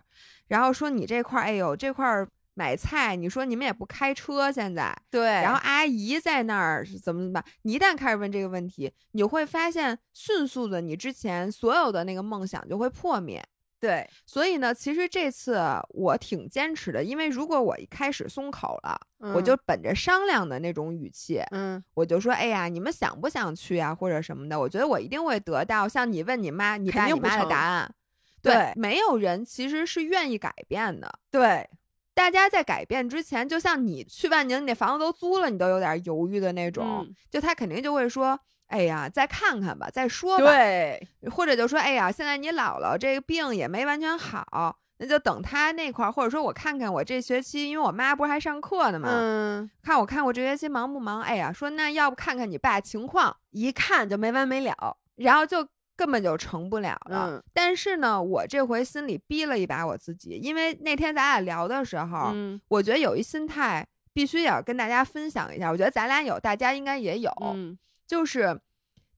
[0.48, 7.44] 然后说你这块儿，哎呦，这块儿买菜，你说你们也不开车现在，对，然后阿姨在那儿怎么怎么办？
[7.64, 13.44] 你一旦开始问这个问题，你会发现，迅速的你之前所有的那个梦想就会破灭。
[13.84, 18.98] 对，所以呢，其实这次我挺坚持的，因为如果我一开始松口了，
[19.36, 24.58] 我就本着商量的那种语气，嗯我就说，哎呀，你们想不想去啊，或者什么的？
[24.58, 27.94] 我觉得我一定会得到像你问你妈、你肯爸、你妈的答案。
[28.42, 31.20] 对没有人其实是愿意改变的。
[31.30, 31.70] 对
[32.14, 38.40] 大家在改变之前，就像你去万宁，你那房子都租了，你都有点犹豫的那种，嗯就他肯定就会说。
[38.68, 40.46] 哎呀，再看看吧，再说吧。
[40.46, 51.22] 对，或者就说，哎呀，现在你姥姥这个病也没完全好，那就等她那块儿，或者说我看看我这学期，因为我妈不是还上课呢嘛，嗯，看我看我这学期忙不忙？
[51.22, 54.98] 哎呀，说那要不看看你爸情况，一看就没完没了。
[55.18, 57.30] 然后就根本就成不了了。
[57.30, 65.70] 嗯但是呢，我这回心里逼了一把我自己，因为那天咱俩聊的时候，嗯我觉得有一心态必须也要跟大家分享一下。
[65.70, 67.78] 我觉得咱俩有，大家应该也有，嗯
[68.14, 68.62] 就是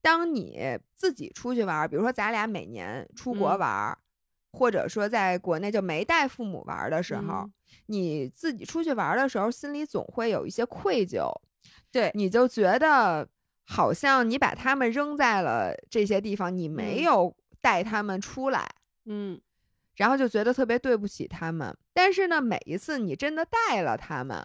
[0.00, 3.58] 当你自己出去玩，比如说咱俩每年出国嗯。
[3.58, 3.98] 玩儿，
[4.52, 7.52] 或者说在国内就没带父母玩的时候，嗯。
[7.88, 11.30] 你自己出去玩的时候，心里总会有一些愧疚，
[11.92, 13.28] 对，你就觉得
[13.64, 17.02] 好像你把他们扔在了这些地方，你没嗯。
[17.02, 18.66] 有带他们出来。
[19.04, 19.38] 嗯。
[19.96, 21.76] 然后就觉得特别对不起他们。
[21.92, 24.42] 但是呢，每一次你真的带了他们，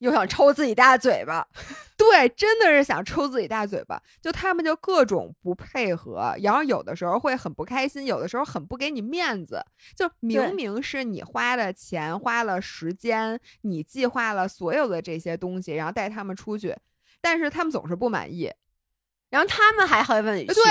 [0.00, 1.46] 又想抽自己大嘴巴，
[1.96, 4.02] 对，真的是想抽自己大嘴巴。
[4.20, 9.62] 就他们就各种不配合，然后有的时候会很不开心，有的时候很不给你面子。
[9.94, 16.74] 就明明是你花了钱、花了时间，你计划了所有的这些东西，然后带他们出去，
[17.20, 18.50] 但是他们总是不满意。
[19.28, 20.54] 然后他们还很委屈。
[20.54, 20.64] 对，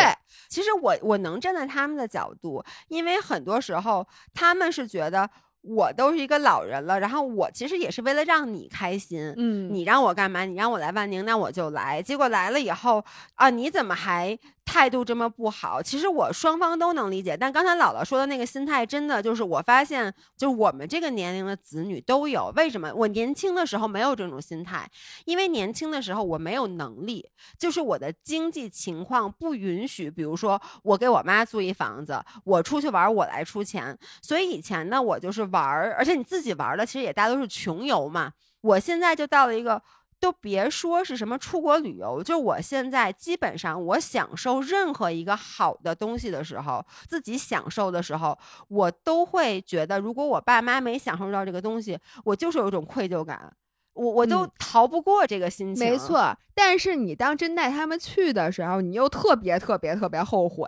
[0.50, 5.30] 其实我我能站在他们的角度，因为很多时候他们是觉得。
[5.62, 10.46] 我都是一个老人了，然后我其实也是为了让你开心，嗯，你让我干嘛？
[10.46, 12.02] 你让我来万宁，那我就来。
[12.02, 13.04] 结果来了以后
[13.36, 14.38] 啊，你怎么还
[14.72, 15.82] 态度这么不好？
[15.82, 22.54] 其实我双方都能理解，但刚才姥姥说的那个心态，真的就是我发现，就是我们这个年龄的子女都有。
[22.56, 24.88] 为什么我年轻的时候没有这种心态？
[25.26, 30.10] 因为年轻的时候我没有能力，就是我的经济情况不允许。
[30.10, 33.98] 比如说，我给我妈租一房子，我出去玩我来出钱。
[34.22, 35.50] 所以以前呢，我就是。
[35.50, 38.32] 玩儿，而且你自己玩的，其实也大多是穷游嘛。
[38.62, 39.82] 我现在就到了一个，
[40.20, 53.52] 都别说是什么出国旅游，就我现在基本上，我享受任何一个好的东西的时候，自己享受的时候，我都会觉得，如果我爸妈没享受到这个东西，我就是有一种愧疚感，
[53.94, 55.88] 我我都逃不过这个心情。
[55.88, 60.68] 没错，但是你当真带他们去的时候，你又特别特别特别后悔。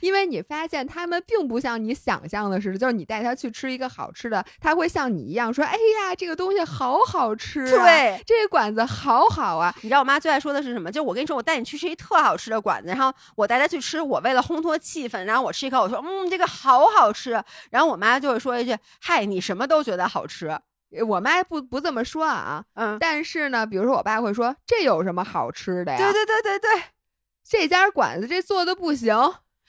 [0.00, 10.90] 因为你发现他们并不像你想象的似的，就是你带他去吃一个好吃的，他会像你一样说：“哎呀，这个东西好好吃，对，这个馆子好好啊。”你知道我妈最爱说的是什么？
[10.90, 20.58] 就我跟你说，我带你去吃一特好吃的馆子，然后我带他去吃，我为了烘托气氛，然后我吃一口，我说：“嗯，这个好好吃。”然后我妈就会说一句：“嗨，你什么都觉得好吃。”
[21.08, 26.82] 我妈不不这么说啊，嗯，但是呢，比如说我爸会说：“这有什么好吃的呀？”对对对对对，
[27.42, 29.12] 这家馆子这做的不行。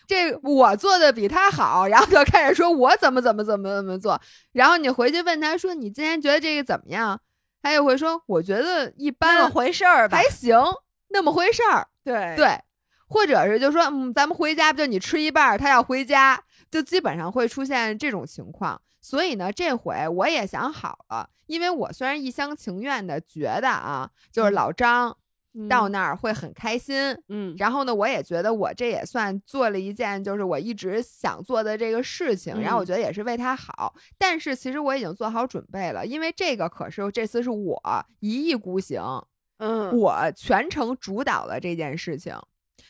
[0.08, 4.20] 这我做的比他好，然后就开始说我怎么怎么怎么怎么做，
[4.52, 7.20] 然后你回去问他说你今天觉得这个怎么样，
[7.62, 10.58] 他就会说我觉得一般，那么回事儿吧，还行，
[11.10, 12.60] 那么回事儿，对对，
[13.08, 18.82] 或者是就说嗯，咱们回家不就你吃一半，他要回家，就基本上会出现这种情况。
[19.02, 25.16] 所以呢，这回我也想好了，因为我虽然一厢情愿的觉得啊，就是老张。
[25.70, 26.96] 到那儿会很开心，
[27.30, 33.94] 嗯，然后呢，我也觉得我这也算做了一件就是我一直想做的这个事情，然后我觉得也是为他好。
[34.18, 37.82] 但是其实我已经做好准备了，因为这个可是这次是我
[38.20, 39.02] 一意孤行，
[39.60, 42.36] 嗯，我全程主导了这件事情，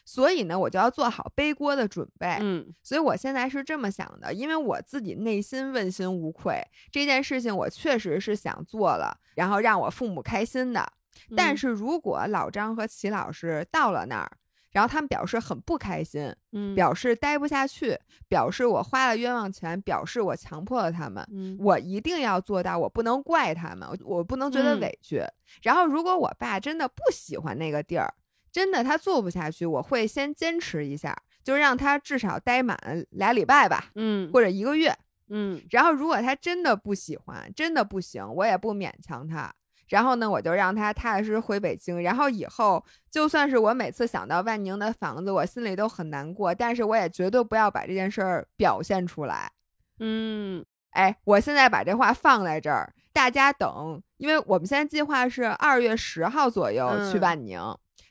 [0.03, 10.91] 所以呢，我就要做好背锅的准备，嗯，所以我现在是这么想的，因为我自己内心问心无愧，这件事情我确实是想做了，然后让我父母开心的。
[11.35, 14.31] 但是如果老张和齐老师到了那儿，
[14.71, 17.97] 然后他们表示很不开心，嗯，表示待不下去，
[18.27, 25.23] 表示我花了冤枉钱，表示我强迫了他们，嗯，我一定要做到，我不能怪他们，我不能觉得委屈。
[25.61, 28.13] 然后如果我爸真的不喜欢那个地儿，
[28.51, 32.77] 真的他做不下去，我会先坚持一下，就让他至少待满
[33.11, 34.93] 俩礼拜吧，嗯，或者一个月，
[35.29, 35.61] 嗯。
[35.71, 39.53] 然后如果他真的不喜欢，真的不行，我也不勉强他。
[39.87, 42.01] 然后呢，我就让他踏踏实实回北京。
[42.01, 49.51] 然后以后，就算是我每次想到万宁的房子，我心里都很难过，但是我也绝对不要把这件事儿表现出来。
[49.99, 57.59] 嗯，哎，我现在把这话放在这儿，大家等，因为我们现在计划是二月十号左右去万宁，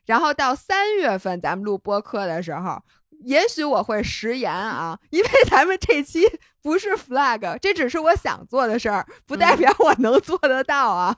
[0.07, 2.83] 然后到三月份咱们录播客的时候，
[3.25, 6.21] 也许我会食言啊，因为咱们这期
[6.63, 11.17] 不是 flag，这只是我想做的事儿，不代表我能做得到啊。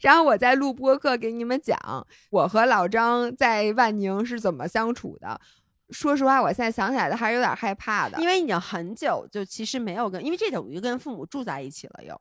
[0.00, 1.76] 然后我在录播课给你们讲
[2.30, 5.40] 我和老张在万宁是怎么相处的。
[5.90, 12.04] 说实话，我现在想起来的还是有点害怕的，因为已经很久就其实没有跟，因为这等于跟父母住在一起了。
[12.04, 12.18] 又，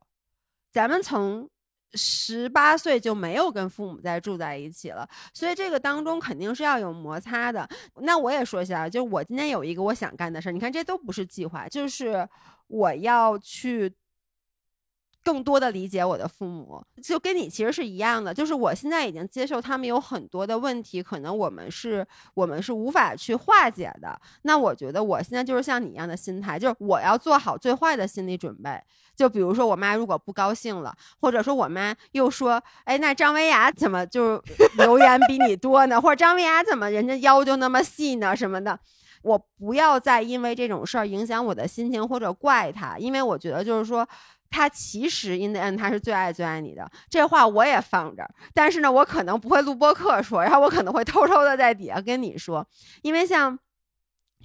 [0.72, 1.50] 咱们从
[1.94, 7.68] 十八岁就没有跟父母再住在一起了，所以这个当中肯定是要有摩擦的。
[8.02, 12.28] 那我也说一下，就我今天有一个我想干的事儿，你看这都不是计划，就是
[12.68, 13.94] 我要去。
[15.24, 24.20] 更多的理解我的父母，就跟你其实是一样的，就是我现在已经接受他们有很多的问题，可能我们是我们是无法去化解的。
[24.42, 28.78] 那我觉得我现在就是像你一样的心态，就是我要做好最坏的心理准备。
[29.16, 34.42] 就比如说我妈如果不高兴了，或者说我妈又说，哎，那张维娅怎么就
[34.76, 36.02] 留言比你多呢？
[36.02, 38.36] 或者张维娅怎么人家腰就那么细呢？
[38.36, 38.78] 什么的，
[39.22, 44.06] 我不要再因为这种事儿影响我的心情或者怪他，因为我觉得就是说。
[44.54, 48.24] 他其实 in the end 他是最爱最爱你的，这话我也放着。
[48.54, 52.64] 但是呢，我可能不会录播课说，然后我可能会偷偷的在底下跟你说，
[53.02, 53.58] 因为像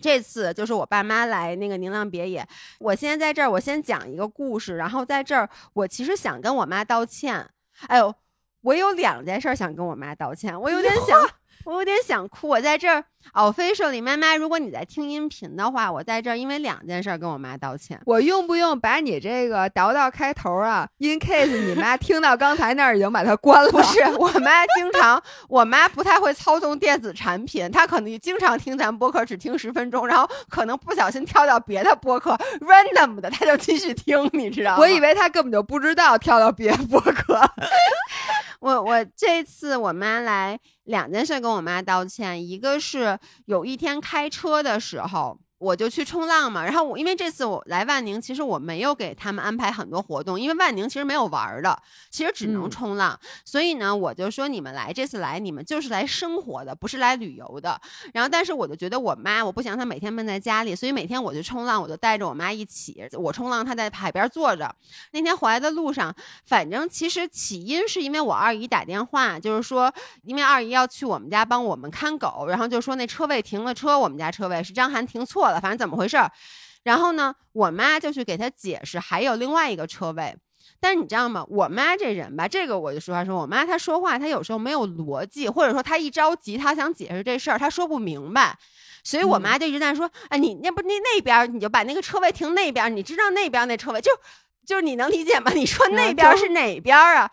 [0.01, 2.49] 这次就是我爸妈来那个宁浪别野，
[2.81, 7.47] 我现在在这儿，我先讲一个故事，然后在这儿，我其实想跟我妈道歉。
[7.89, 8.15] 哎呦，
[8.63, 11.21] 我有两件事想跟我妈道歉，我有点想。
[11.69, 13.05] 我有点想哭，我在这儿
[13.35, 18.01] ，officially，妈妈，如果你在听音频的话，我在这儿，因为两件事跟我妈道歉。
[18.07, 23.71] 我用不用把你这个倒到开头啊？In case 你妈听到刚才那儿已经把它关了。
[23.71, 34.79] 不是，我妈经常，我妈不太会操纵电子产品，她可能经常听咱播客，只听十分钟，然后可能不小心跳到别的播客，random 的，她就继续听，你知道吗？
[34.79, 37.39] 我以为她根本就不知道跳到别的播客。
[38.61, 45.39] 我我这次我妈来两件事跟我妈道歉，一个是有一天开车的时候。
[45.59, 51.77] 我就去冲浪嘛，然后我因为这次我来万宁，其实我没有给他们安排很多活动，因为万宁其实没有玩的，
[52.11, 57.81] 其实只能冲浪，所以呢，我就说你们来这次来，你们就是来生活的，不是来旅游的。
[58.15, 64.73] 然后，但是我就觉得我妈，我不想她每天闷在家里，所以每天我就冲浪，我就带着我妈一起，我冲浪，她在海边坐着。
[65.11, 66.15] 那天回来的路上，
[66.47, 69.93] 反正其实起因是因为我二姨打电话，就是说
[70.23, 75.48] 因为二姨要去我们家帮我们看狗，然后就说那车位停了车，我们家车位是张涵停错。
[75.51, 76.31] 了，反正怎么回事儿，
[76.83, 80.37] 然后呢，我妈就去给他解释，还有另外一个车位。
[80.81, 81.45] 但是你知道吗？
[81.49, 88.57] 我妈这人吧，这个我就实话说，我妈她说话，她有时候没有逻辑，或者说她一着急，她想解释这事儿，她说不明白，
[89.03, 94.13] 所以我妈就一直在说：“哎，你那不那那边，你就把那个车位停那边，你知道那边那车位就
[94.65, 95.51] 就是你能理解吗？
[95.53, 97.29] 你说那边是哪边啊？”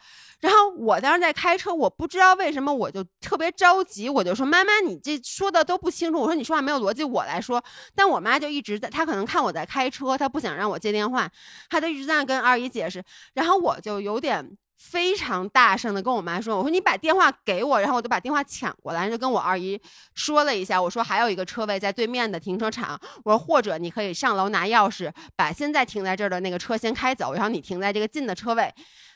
[0.46, 6.22] 然后我当时在开车，我不知道为什么我就特别着急，我就说妈妈，你这说的都不清楚。
[6.22, 7.64] 我说你说话没有逻辑，我来说。
[7.96, 11.28] 但我妈就一直在，她可能看我在开车，她不想让我接电话，
[11.68, 13.04] 她就一直在跟二姨解释。
[13.34, 19.82] 然后我就有点非常大声的跟我妈说，我说你把电话给我，然后我就把电话抢过来，就跟我二姨
[20.14, 28.72] 说了一下，我说还有一个车位在对面的停车场，我说或者你可以上楼拿钥匙，把现在停在这儿的那个车先开走，然后你停在这个近的车位。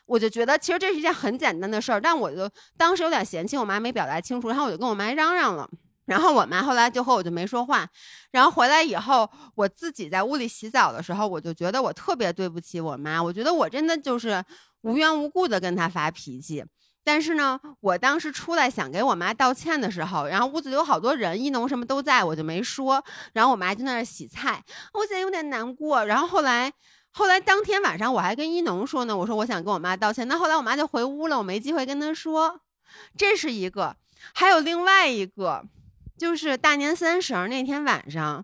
[0.09, 5.69] 我就觉得其实这是一件很简单的事儿，但我就当时有点嫌弃我妈没表达清楚，然后我就跟我妈嚷嚷了，
[6.05, 7.87] 然后我妈后来就和我就没说话，
[8.31, 14.43] 然后回来以后，我自己在屋里洗澡的时候，我就觉得我特别对不起我妈，我觉得我真的就是
[14.81, 16.65] 无缘无故的跟她发脾气，
[17.03, 23.03] 但是呢，我当时出来想给我妈道歉的时候，然后屋子里有好多人，一农什么都在，我就没说，
[23.33, 24.63] 然后我妈就在那洗菜，
[24.95, 26.73] 我现在有点难过，然后后来。
[27.11, 30.27] 后来当天晚上我还跟一农说呢，我说我想跟我妈道歉。
[30.27, 32.61] 那后来我妈就回屋了，我没机会跟她说。
[33.17, 33.95] 这是一个，
[34.33, 35.63] 还有另外一个，
[36.17, 38.43] 就是大年三十那天晚上，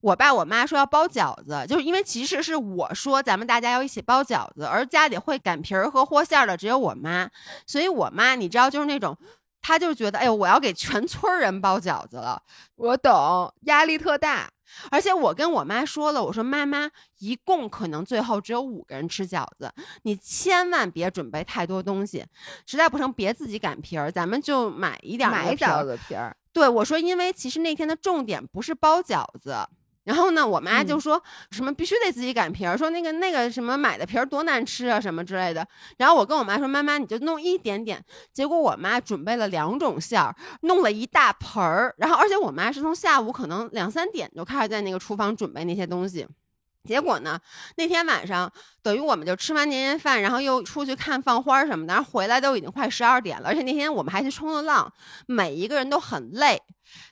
[0.00, 7.28] 我爸我妈说要包饺子，就是因为其实是我说咱们大家要一起包饺子，而家里会擀皮儿和和馅儿的只有我妈，
[7.66, 9.16] 所以我妈你知道就是那种，
[9.62, 12.42] 她就觉得哎呦我要给全村人包饺子了，
[12.76, 14.50] 我懂，压力特大。
[14.90, 22.24] 而且我跟我妈说了，我说妈妈，一共可能最后只有五个人吃饺子，你千万别准备太多东西，
[22.66, 26.36] 实在不成别自己擀皮儿，咱们就买一点买饺子皮儿。
[26.52, 29.68] 对我说，因为其实那天的重点不是包饺子。
[30.06, 35.66] 然后呢，我妈就说什么必须得自己擀皮儿，说那个那个什么买的皮儿多难吃啊，什么之类的。
[35.98, 38.00] 然后我跟我妈说，妈妈你就弄一点点。
[38.32, 41.92] 结果我妈准备了两种馅儿，弄了一大盆儿。
[41.98, 46.24] 然后而且我妈是从下午可能两三点就开始在那个厨房准备那些东西。
[46.84, 47.36] 结果呢，
[47.76, 48.48] 那天晚上
[48.80, 53.48] 等于我们就吃完年夜饭，然后又出去看放花什么的，然后回来都已经快十二点了。
[53.48, 54.92] 而且那天我们还去冲了浪，
[55.26, 56.62] 每一个人都很累。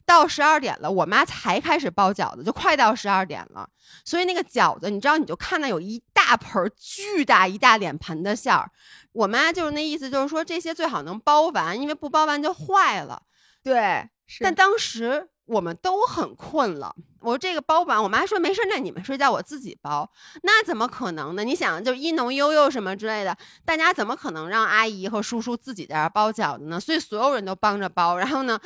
[0.06, 3.68] 到十二点了，我妈才开始包饺子，就快到十二点了。
[4.04, 8.70] 所以那个饺子，你知道，你就看到有一大盆巨大一大脸盆的馅儿。
[9.12, 13.22] 我妈就是那意思，就是说这些最好能包完，因为不包完就坏了。
[13.62, 14.08] 对，
[14.40, 15.28] 但当时。
[15.46, 20.10] 我们都很困了，我说这个包完，我妈说没事，那你们睡觉我自己包，
[20.42, 21.44] 那怎么可能呢？
[21.44, 26.80] 你想，就一农悠悠什么之类的，大家怎么可能让阿姨和叔叔自己在这包饺子呢？
[26.80, 28.58] 所以所有人都帮着包，然后呢，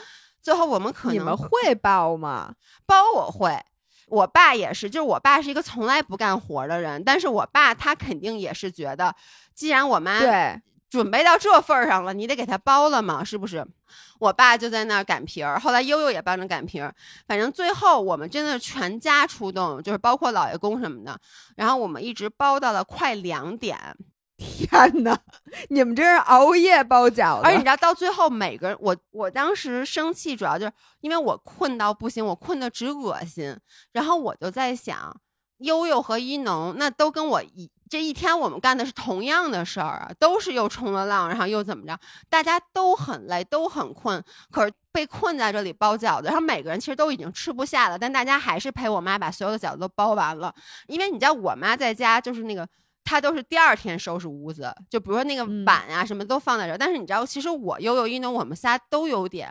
[0.49, 2.55] 最后我们可能你们会包吗？
[2.87, 3.63] 包我会，
[4.07, 9.15] 我爸也是，就是我爸是一个从来不干活的人，但是我爸他肯定也是觉得，
[9.53, 10.59] 既然我妈对。
[10.89, 13.63] 准备到这份儿上了，你得给他包了嘛，是不是？
[14.21, 16.95] 我爸就在那儿擀皮儿，后来悠悠也帮着擀皮儿，
[17.27, 21.21] 反正最后我们真的全家出动，就是包括老爷公什么的，
[21.57, 23.79] 然后我们一直包到了快两点。
[24.39, 25.19] 天哪，
[25.69, 27.43] 你们这是熬夜包饺子？
[27.45, 33.55] 而且你知道，到最后每个人，我我当时生气，主要就是因为我困到不行，我困的直恶心，
[33.93, 35.15] 然后我就在想。
[35.59, 41.99] 悠悠和一农那都跟我一这一天我们干的是同样的事儿啊，都是又冲了浪，然后又怎么着，
[42.31, 50.55] 大家都很累，都很困，可是被困在这里包饺子，然后每个人其实都已经吃不下了，但大家还是陪我妈把所有的饺子都包完了，
[50.87, 52.65] 因为你知道我妈在家就是那个。
[53.09, 56.77] 她都是第二天收拾屋子，就比如说那个碗啊什么都放在这儿。
[56.77, 59.51] 但是你知道，其实我悠悠一农我们仨都有点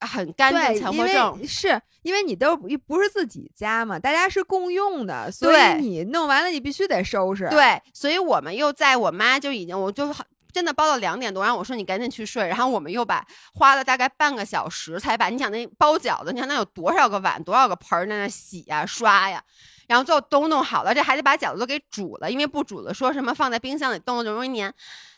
[0.00, 7.48] 很干净强迫症，是因为你都不是自己家嘛，大家是共用的，所以你弄完了你必须得收拾。
[7.48, 10.14] 对，所以我们又在我妈就已经我就
[10.52, 13.24] 真的包到两点多，然后我说你赶紧去睡，然后我们又把
[13.54, 19.42] 花了大概半个小时才把你想那包饺子，你想那有多少个碗，多少个盆在那洗呀刷呀。
[19.88, 24.72] 然后最后都弄好了，这还得把饺子都给煮了，因为不煮了，说什么放在冰箱里冻了就容易粘。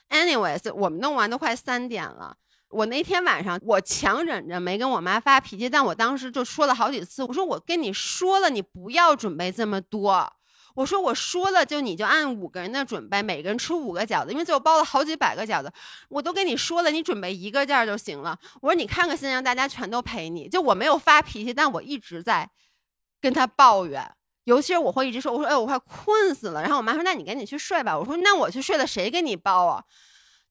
[0.09, 2.35] Anyways，我们弄完都快三点了。
[2.69, 10.33] 我那天晚上我强忍着没跟我妈发脾气，但我当时就说了好几次，我说我跟你说了，你不要准备这么多。
[10.77, 15.73] 我说我说了，就你就按五个人的准备，每个人吃五个饺子，因为最后包了好几百个饺子，
[16.09, 18.39] 我都跟你说了，你准备一个件就行了。
[18.63, 20.49] 我说你看个心，让大家全都陪你。
[20.49, 22.49] 就我没有发脾气，但我一直在
[23.21, 24.13] 跟他抱怨。
[24.45, 26.63] 尤其是我会一直说，我说哎，我快困死了。
[26.63, 27.97] 然后我妈说，那你赶紧去睡吧。
[27.99, 29.85] 我说那我去睡了，谁给你包啊？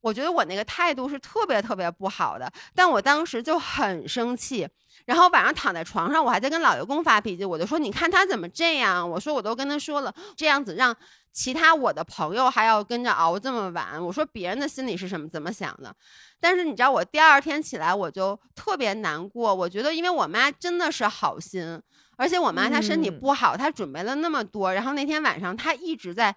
[0.02, 4.68] 我觉得我那个态度是特别特别不好的，但我当时就很生气。
[5.06, 9.10] 然后晚上躺在床上，我还在跟老爷公发脾气，我就说你看他怎么这样？
[9.10, 10.96] 我说我都跟他说了，这样子让
[11.32, 14.00] 其他我的朋友还要跟着熬这么晚。
[14.04, 15.96] 我说别人的心里是什么怎么想的？
[16.40, 19.56] 但是你知道，我第二天起来我就特别难过。
[19.56, 21.82] 我觉得因为我妈真的是好心。
[22.18, 26.36] 而且我妈她身体不好，她准备了那么多，然后那天晚上她一直在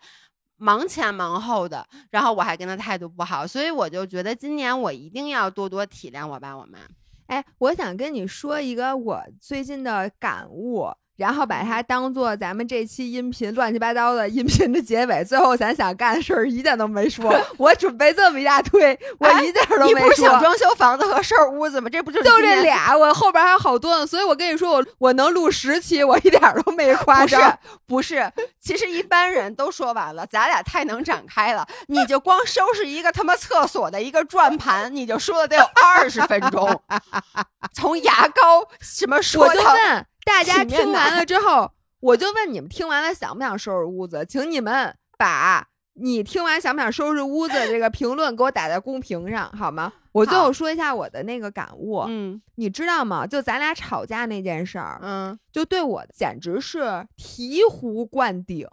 [0.62, 6.78] 忙前忙后的，然后我还跟他态度不好，所以我就觉得今年我一定要多多体谅我爸我妈。
[7.26, 10.86] 哎，我想跟你说一个我最近的感悟。
[11.22, 17.32] 然后把它当做咱们这期音频乱七八糟的音频的结尾，最后咱想干的事儿一件都没说。
[17.58, 19.86] 我准备这么一大堆，我一件都没说。
[19.86, 21.88] 你不是想装修房子和收拾屋子吗？
[21.88, 22.98] 这不就就这俩？
[22.98, 24.04] 我后边还有好多呢。
[24.04, 27.56] 所以我跟你说，我我能录十期，我一点都没夸张。
[27.86, 28.28] 不是，
[28.60, 31.64] 其实一般人都说完了，咱俩太能展开了。
[31.86, 36.82] 你就光收拾一个他妈厕所的一个转盘，你就说了得有二十分钟，
[37.72, 39.76] 从牙膏什么说到。
[40.24, 44.24] 大家听完了之后，我就问你们：听完了想不想收拾屋子？
[44.24, 49.92] 请你们把你听完想不想收拾屋子这个评论给我打在公屏上，好吗？
[50.12, 52.04] 我最后说一下我的那个感悟。
[52.08, 53.26] 嗯，你知道吗？
[53.26, 56.80] 就咱俩吵架那件事儿，嗯，就对我简直是
[57.16, 58.66] 醍醐灌顶。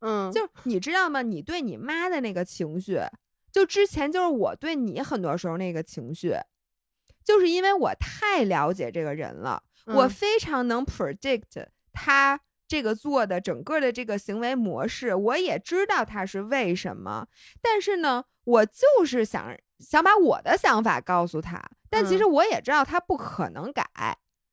[0.00, 1.22] 嗯，就你知道吗？
[1.22, 3.00] 你对你妈的那个情绪，
[3.50, 6.34] 就之前就是我对你很多时候那个情绪，
[7.24, 9.62] 就是因为我太了解这个人了。
[9.94, 17.26] 我非常能 predict 他这个做的整个的这个行为模式，我也知道他是为什么，
[17.60, 23.84] 但是呢，我就是想想把我的想法告诉他，但其实我也知道他不可能改，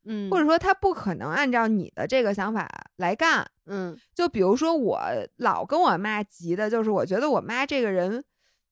[0.06, 5.00] 嗯，或者说他不可能按照你的这个想法来干，嗯，就比如说我
[5.36, 8.24] 老跟我妈急的，就是我觉得我妈这个人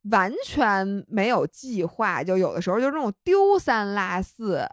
[0.09, 4.67] 完全没有计划，就有的时候就那种丢三落四。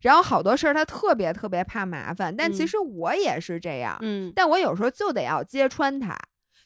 [0.00, 6.16] 然后好多事儿他特别特别怕麻烦，但其实我也是这样，嗯，但我有时候就得要揭穿他，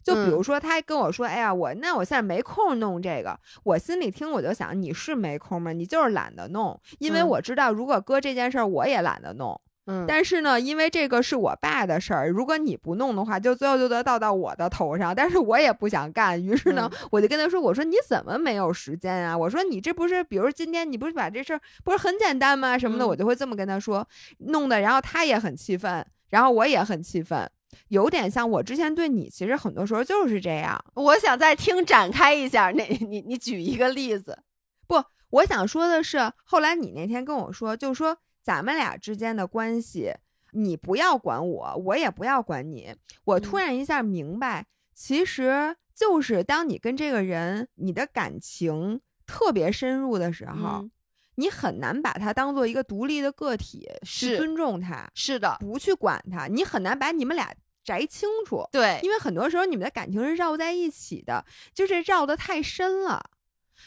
[0.02, 5.72] 就比如说他跟我说，哎呀，我那我现在没空弄这个，我心里听我就想，你是没空吗？
[5.72, 9.60] 你就是懒得弄，因为我知道如果搁这件事儿，我也懒得弄。
[9.90, 15.12] 嗯，但是呢，因为这个是我爸的事儿，如果你不弄的话，就最后就得倒到我的头上。
[15.12, 19.36] 但是我也不想干，于是呢，我就跟他说：“我说你怎么没有时间啊？
[19.36, 22.78] 我说你这不是，比如今天你不是把这事儿不是很简单吗？
[22.78, 24.06] 什么的，我就会这么跟他说，
[24.38, 27.50] 弄的，然后他也很气愤，然后我也很气愤，
[27.88, 30.78] 有点像我之前对你，其实很多时候就是这样。
[30.94, 34.38] 我想再听展开一下，那你你举一个例子。
[34.86, 38.16] 不，我想说的是，后来你那天跟我说，就说。
[38.42, 40.12] 咱们俩之间的关系，
[40.52, 42.94] 你不要管我，我也不要管你。
[43.24, 50.88] 我突然一下明白，其实就是当你跟这个人，你的感情特别深入的时候，
[51.36, 55.08] 你很难把他当做一个独立的个体去尊重他。
[55.14, 57.54] 是的，不去管他，你很难把你们俩
[57.84, 58.66] 摘清楚。
[58.72, 63.30] 对，因为很多时候你们的感情是绕在一起的，就是绕得太深了。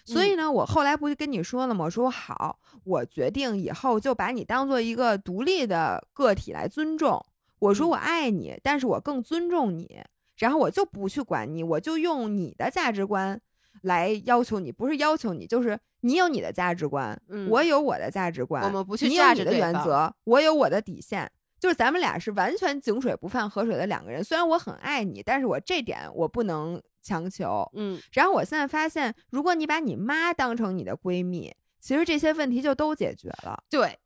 [0.05, 1.85] 所以呢，我后来不就跟你说了吗？
[1.85, 7.23] 我说好，我决定以后就把你当做一个独立的个体来尊重。
[7.60, 10.01] 我说我爱你，但是我更尊重你。
[10.38, 13.39] 然后我就不去管你，我就用你的价值观
[13.81, 17.19] 来要求你，不是要求你，就是你有你的价值观，
[17.49, 21.31] 我有我的价值观，我们不去你有你的原则，我有我的底线。
[21.60, 24.23] 就是咱们俩是完全井水不犯河水的两个人。
[24.23, 26.81] 虽然我很爱你，但是我这点我不能。
[27.05, 27.69] 强求。
[27.73, 31.53] 嗯，然后我现在发现，如果你把你妈当成你的闺蜜，
[31.84, 33.61] 其实这些问题就都解决了。
[33.69, 33.99] 对，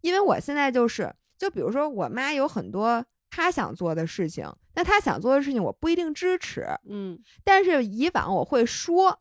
[0.00, 9.20] 因为我现在就是，就比如说我妈有很多她想做的事情，那她想做的事情我不一定支持，嗯但是以往我会说，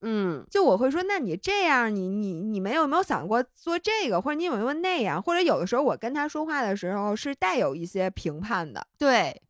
[0.00, 8.86] 嗯就我会说，那你这样，你你你们有没有想过做这个，或者你有没有那样，或者有的时候我跟她说话的时候是带有一些评判的。
[8.96, 9.42] 对，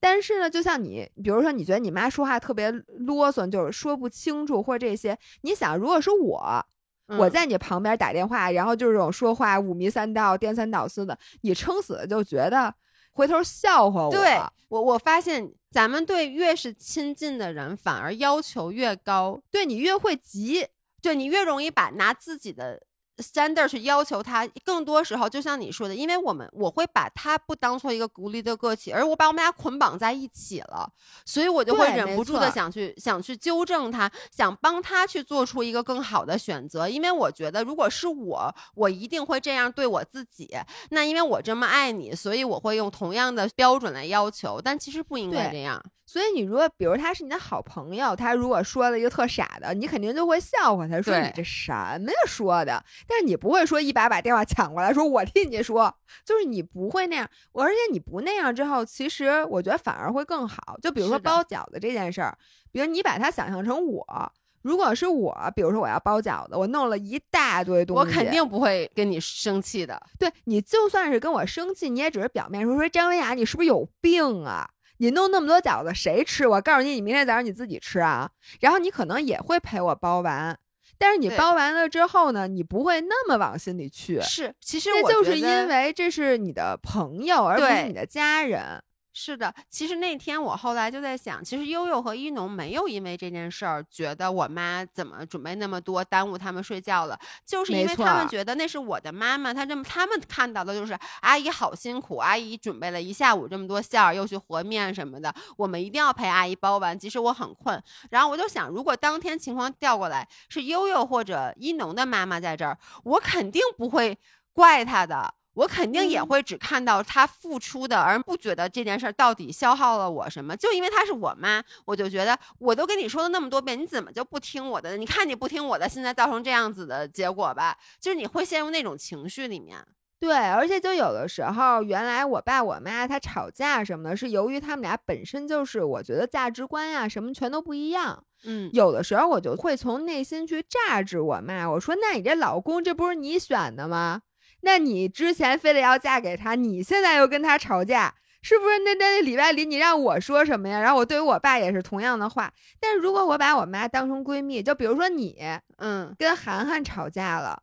[0.00, 6.66] 但是呢，就像你，比如说，你觉得你妈说话特别啰嗦，就是说不清楚，或者这些，你想，如果是我，
[7.06, 12.74] 我嗯在你旁边打电话，然后就是这种说话五迷三道、颠三倒四的，你撑死了就觉得
[13.12, 14.10] 回头笑话我。
[14.10, 14.36] 对
[14.68, 20.66] 我我发现咱们对越是亲近的人，反而要求越高，对你越会急，
[21.00, 22.82] 对你越容易把拿自己的
[23.18, 24.46] standard 去要求他。
[24.64, 30.90] 更多时候，就像你说的，因为我们我会把他不当做一个独立的个体，而我把我们俩捆绑在一起了，
[31.24, 36.88] 所以我就会忍不住的想去想去纠正他，想帮他去做出一个更好的选择。
[36.88, 40.56] 因为我觉得，如果是我，我一定会这样对我自己。
[40.90, 45.82] 那因为我这么爱你，所以我会用同样的标准来要求，但其实不应该这样。
[46.08, 52.84] 所以你如果比如他是你的好朋友，他如果说了一个特傻的，你肯定就会笑话他，说你这什么呀说的。
[53.06, 57.28] 但是你不会说一把把电话抢过来说我替你说，就是你不会那样。
[57.52, 60.76] 我而且你不那样之后，其实我觉得反而会更好。
[60.82, 62.36] 就比如说包饺子这件事儿，
[62.72, 64.32] 比如你把它想象成我。
[64.62, 70.00] 如果是我，比如说我要包饺子，我弄了一大堆东西，我肯定不会跟你生气的。
[70.18, 74.68] 对你就算是跟我生气，你也只是表面说说张文雅，你是不是有病啊？
[74.98, 76.48] 你弄那么多饺子谁吃？
[76.48, 78.28] 我告诉你，你明天早上你自己吃啊。
[78.58, 80.58] 然后你可能也会陪我包完，
[80.98, 84.20] 但是你包完了之后呢，你不会那么往心里去。
[84.20, 88.82] 是，其实那我就是因为这是你的朋友，而不是你的家人。
[89.18, 107.82] 是的，其实那天我后来就在想，其实悠悠和一农没有因为这件事儿觉得我妈怎么准备那么多，耽误他们睡觉了，就是因为他们觉得那是我的妈妈，他这么他们看到的就是阿姨好辛苦，阿姨准备了一下午这么多馅儿，又去和面什么的，我们一定要陪阿姨包完，即使我很困。
[108.10, 114.18] 然后我就想，如果当天情况调过来是悠悠或者一农的妈妈在这儿，我肯定不会
[114.52, 115.32] 怪她的。
[115.56, 120.56] 我肯定也嗯会只看到他付出的，而不觉得这件事儿到底消耗了我什么。
[120.56, 124.96] 就因为她是我妈，我就觉得我都跟你说了那么多遍，你怎么就不听我的？
[124.96, 129.78] 你看你不听我的，现在造成这样子的结果吧，就是你会陷入那种情绪里面。
[130.18, 138.24] 对，而且就有的时候，原来我爸我妈他吵架什么的，是由于他们俩本身就是我觉得价值观呀、什么全都不一样。
[138.44, 144.22] 嗯，有的时候我就会从内心去榨制我妈，我说：“那你这老公这不是你选的吗？
[144.66, 148.12] 那你之前非得要嫁给他，你现在又跟他吵架，
[148.42, 148.80] 是不是？
[148.80, 150.80] 那那礼拜里你让我说什么呀？
[150.80, 152.52] 然后我对于我爸也是同样的话。
[152.80, 155.38] 但是如果我把我妈当成闺蜜，就比如说你
[155.78, 157.62] 嗯，跟涵涵吵架了。”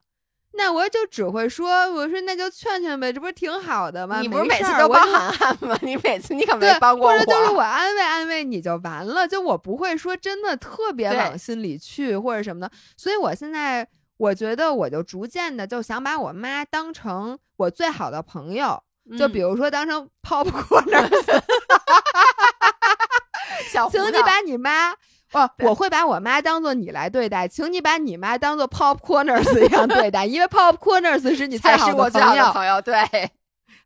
[0.55, 4.21] 那我就只会说，我说那就劝劝呗，这不是挺好的吗？
[4.21, 5.75] 你不是每次都帮涵涵吗？
[5.81, 12.71] 你每次你可对没，帮过我或者就是我安慰安慰你就完了，就我不会说真的特别往心里去或者什么的。
[12.95, 13.87] 所以我现在
[14.23, 18.81] 我觉得我就逐渐的就想把我妈当成我最好的朋友，
[19.17, 20.87] 就比如如说当成 popcorn，
[23.69, 24.93] 小请你把你妈。
[25.33, 33.31] 哦，我会把我妈当做你来对待，请你把你妈当做 popcorners 一样对待，因为 popcorners 是你最好的朋友，对，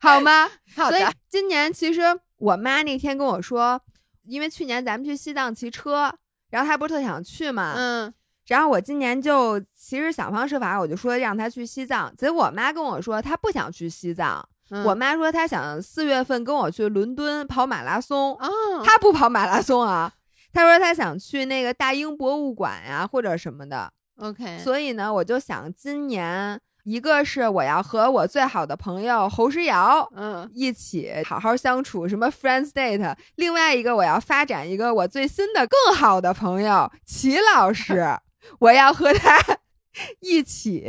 [0.01, 0.49] 好吗？
[0.75, 2.01] 所以，今年其实
[2.35, 3.79] 我妈那天跟我说，
[4.25, 6.13] 因为去年咱们去西藏骑车，
[6.49, 8.13] 然后她不是特想去嘛，嗯
[8.47, 12.13] 然后我今年就其实想方设法，我就说让他去西藏。
[12.15, 18.49] 结果我妈跟我说她不想去西藏，嗯我妈说她想四月份跟我去伦敦跑马拉松，哦，
[18.85, 20.11] 她不跑马拉松啊。
[20.53, 33.15] 她说她想去那个大英博物馆呀、或者什么的，OK，所以呢，我就想今年一个是我要和我最好的朋友侯诗瑶，嗯一起好好相处，什么 friends date。
[33.35, 38.17] 另外一个，我要发展一个我最新的更好的朋友齐老师，
[38.59, 39.39] 我要和他
[40.21, 40.85] 一起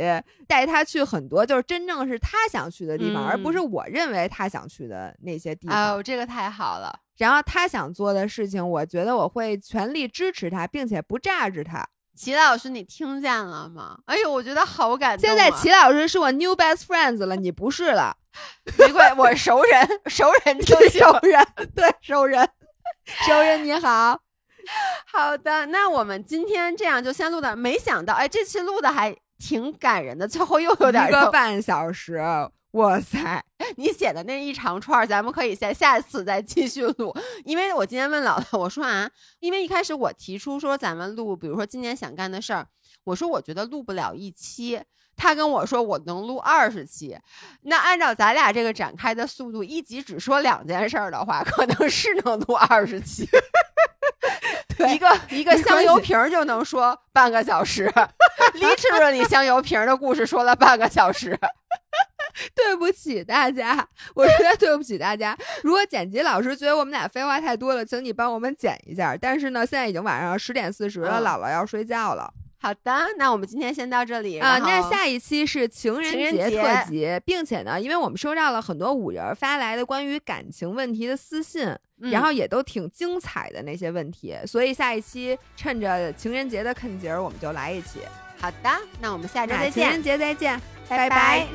[0.47, 5.95] 带他去很多就是真正是他想去的地方，嗯而不是我认为他想去的那些地方。
[5.95, 6.99] 哦，这个太好了。
[7.17, 11.85] 然后他想做的事情，我觉得我会全力支持他，并且不榨制他。
[12.15, 13.97] 齐老师，你听见了吗？
[14.05, 15.33] 哎呦，我觉得好感动、啊。
[15.33, 18.15] 现在齐老师是我 new best friends 了，你不是了。
[18.77, 21.01] 没关系，我熟人，熟人 就行。
[21.01, 21.45] 熟人，
[21.75, 22.47] 对熟人，
[23.25, 24.21] 熟人你好。
[25.05, 27.55] 好的，那我们今天这样就先录到。
[27.55, 32.21] 没想到，哎，这期录的还挺感人的，最后又有点一个半小时，
[32.71, 33.43] 哇塞！
[33.77, 37.15] 你写的那一长串，咱们可以在下次再继续录。
[37.43, 39.09] 因为我今天问姥姥，我说啊，
[39.39, 42.67] 因为一开始我提出说咱们录，比如说今年想干的事儿，
[43.05, 44.81] 我说我觉得录不了一期。
[45.21, 47.17] 他跟我说我能录二十期，
[47.63, 53.27] 那按照咱俩这个展开的速度，一集只说两件事儿的话，可能是能录二十期。
[54.87, 57.91] 一个一个香油瓶就能说半个小时，
[58.55, 61.37] literally 香油瓶的故事说了半个小时。
[62.55, 63.85] 对不起大家，
[64.15, 65.35] 我实在对不起大家。
[65.61, 69.17] 如果剪辑老师觉得我们俩废话太多了，请你帮我们剪一下。
[69.19, 72.31] 但是呢，现在已经晚上十点四十了，姥姥要睡觉了。
[72.61, 74.57] 好的，那我们今天先到这里啊。
[74.59, 88.01] 那下一期是情人节特辑，并且呢，因为我们收到了很多五人发来的关于感情问题的私信，然后也都挺精彩的那些问题，所以下一期趁着情人节的肯节儿，我们就来一期。
[88.37, 88.69] 好的，
[88.99, 91.47] 那我们下周再见，情人节再见，拜拜。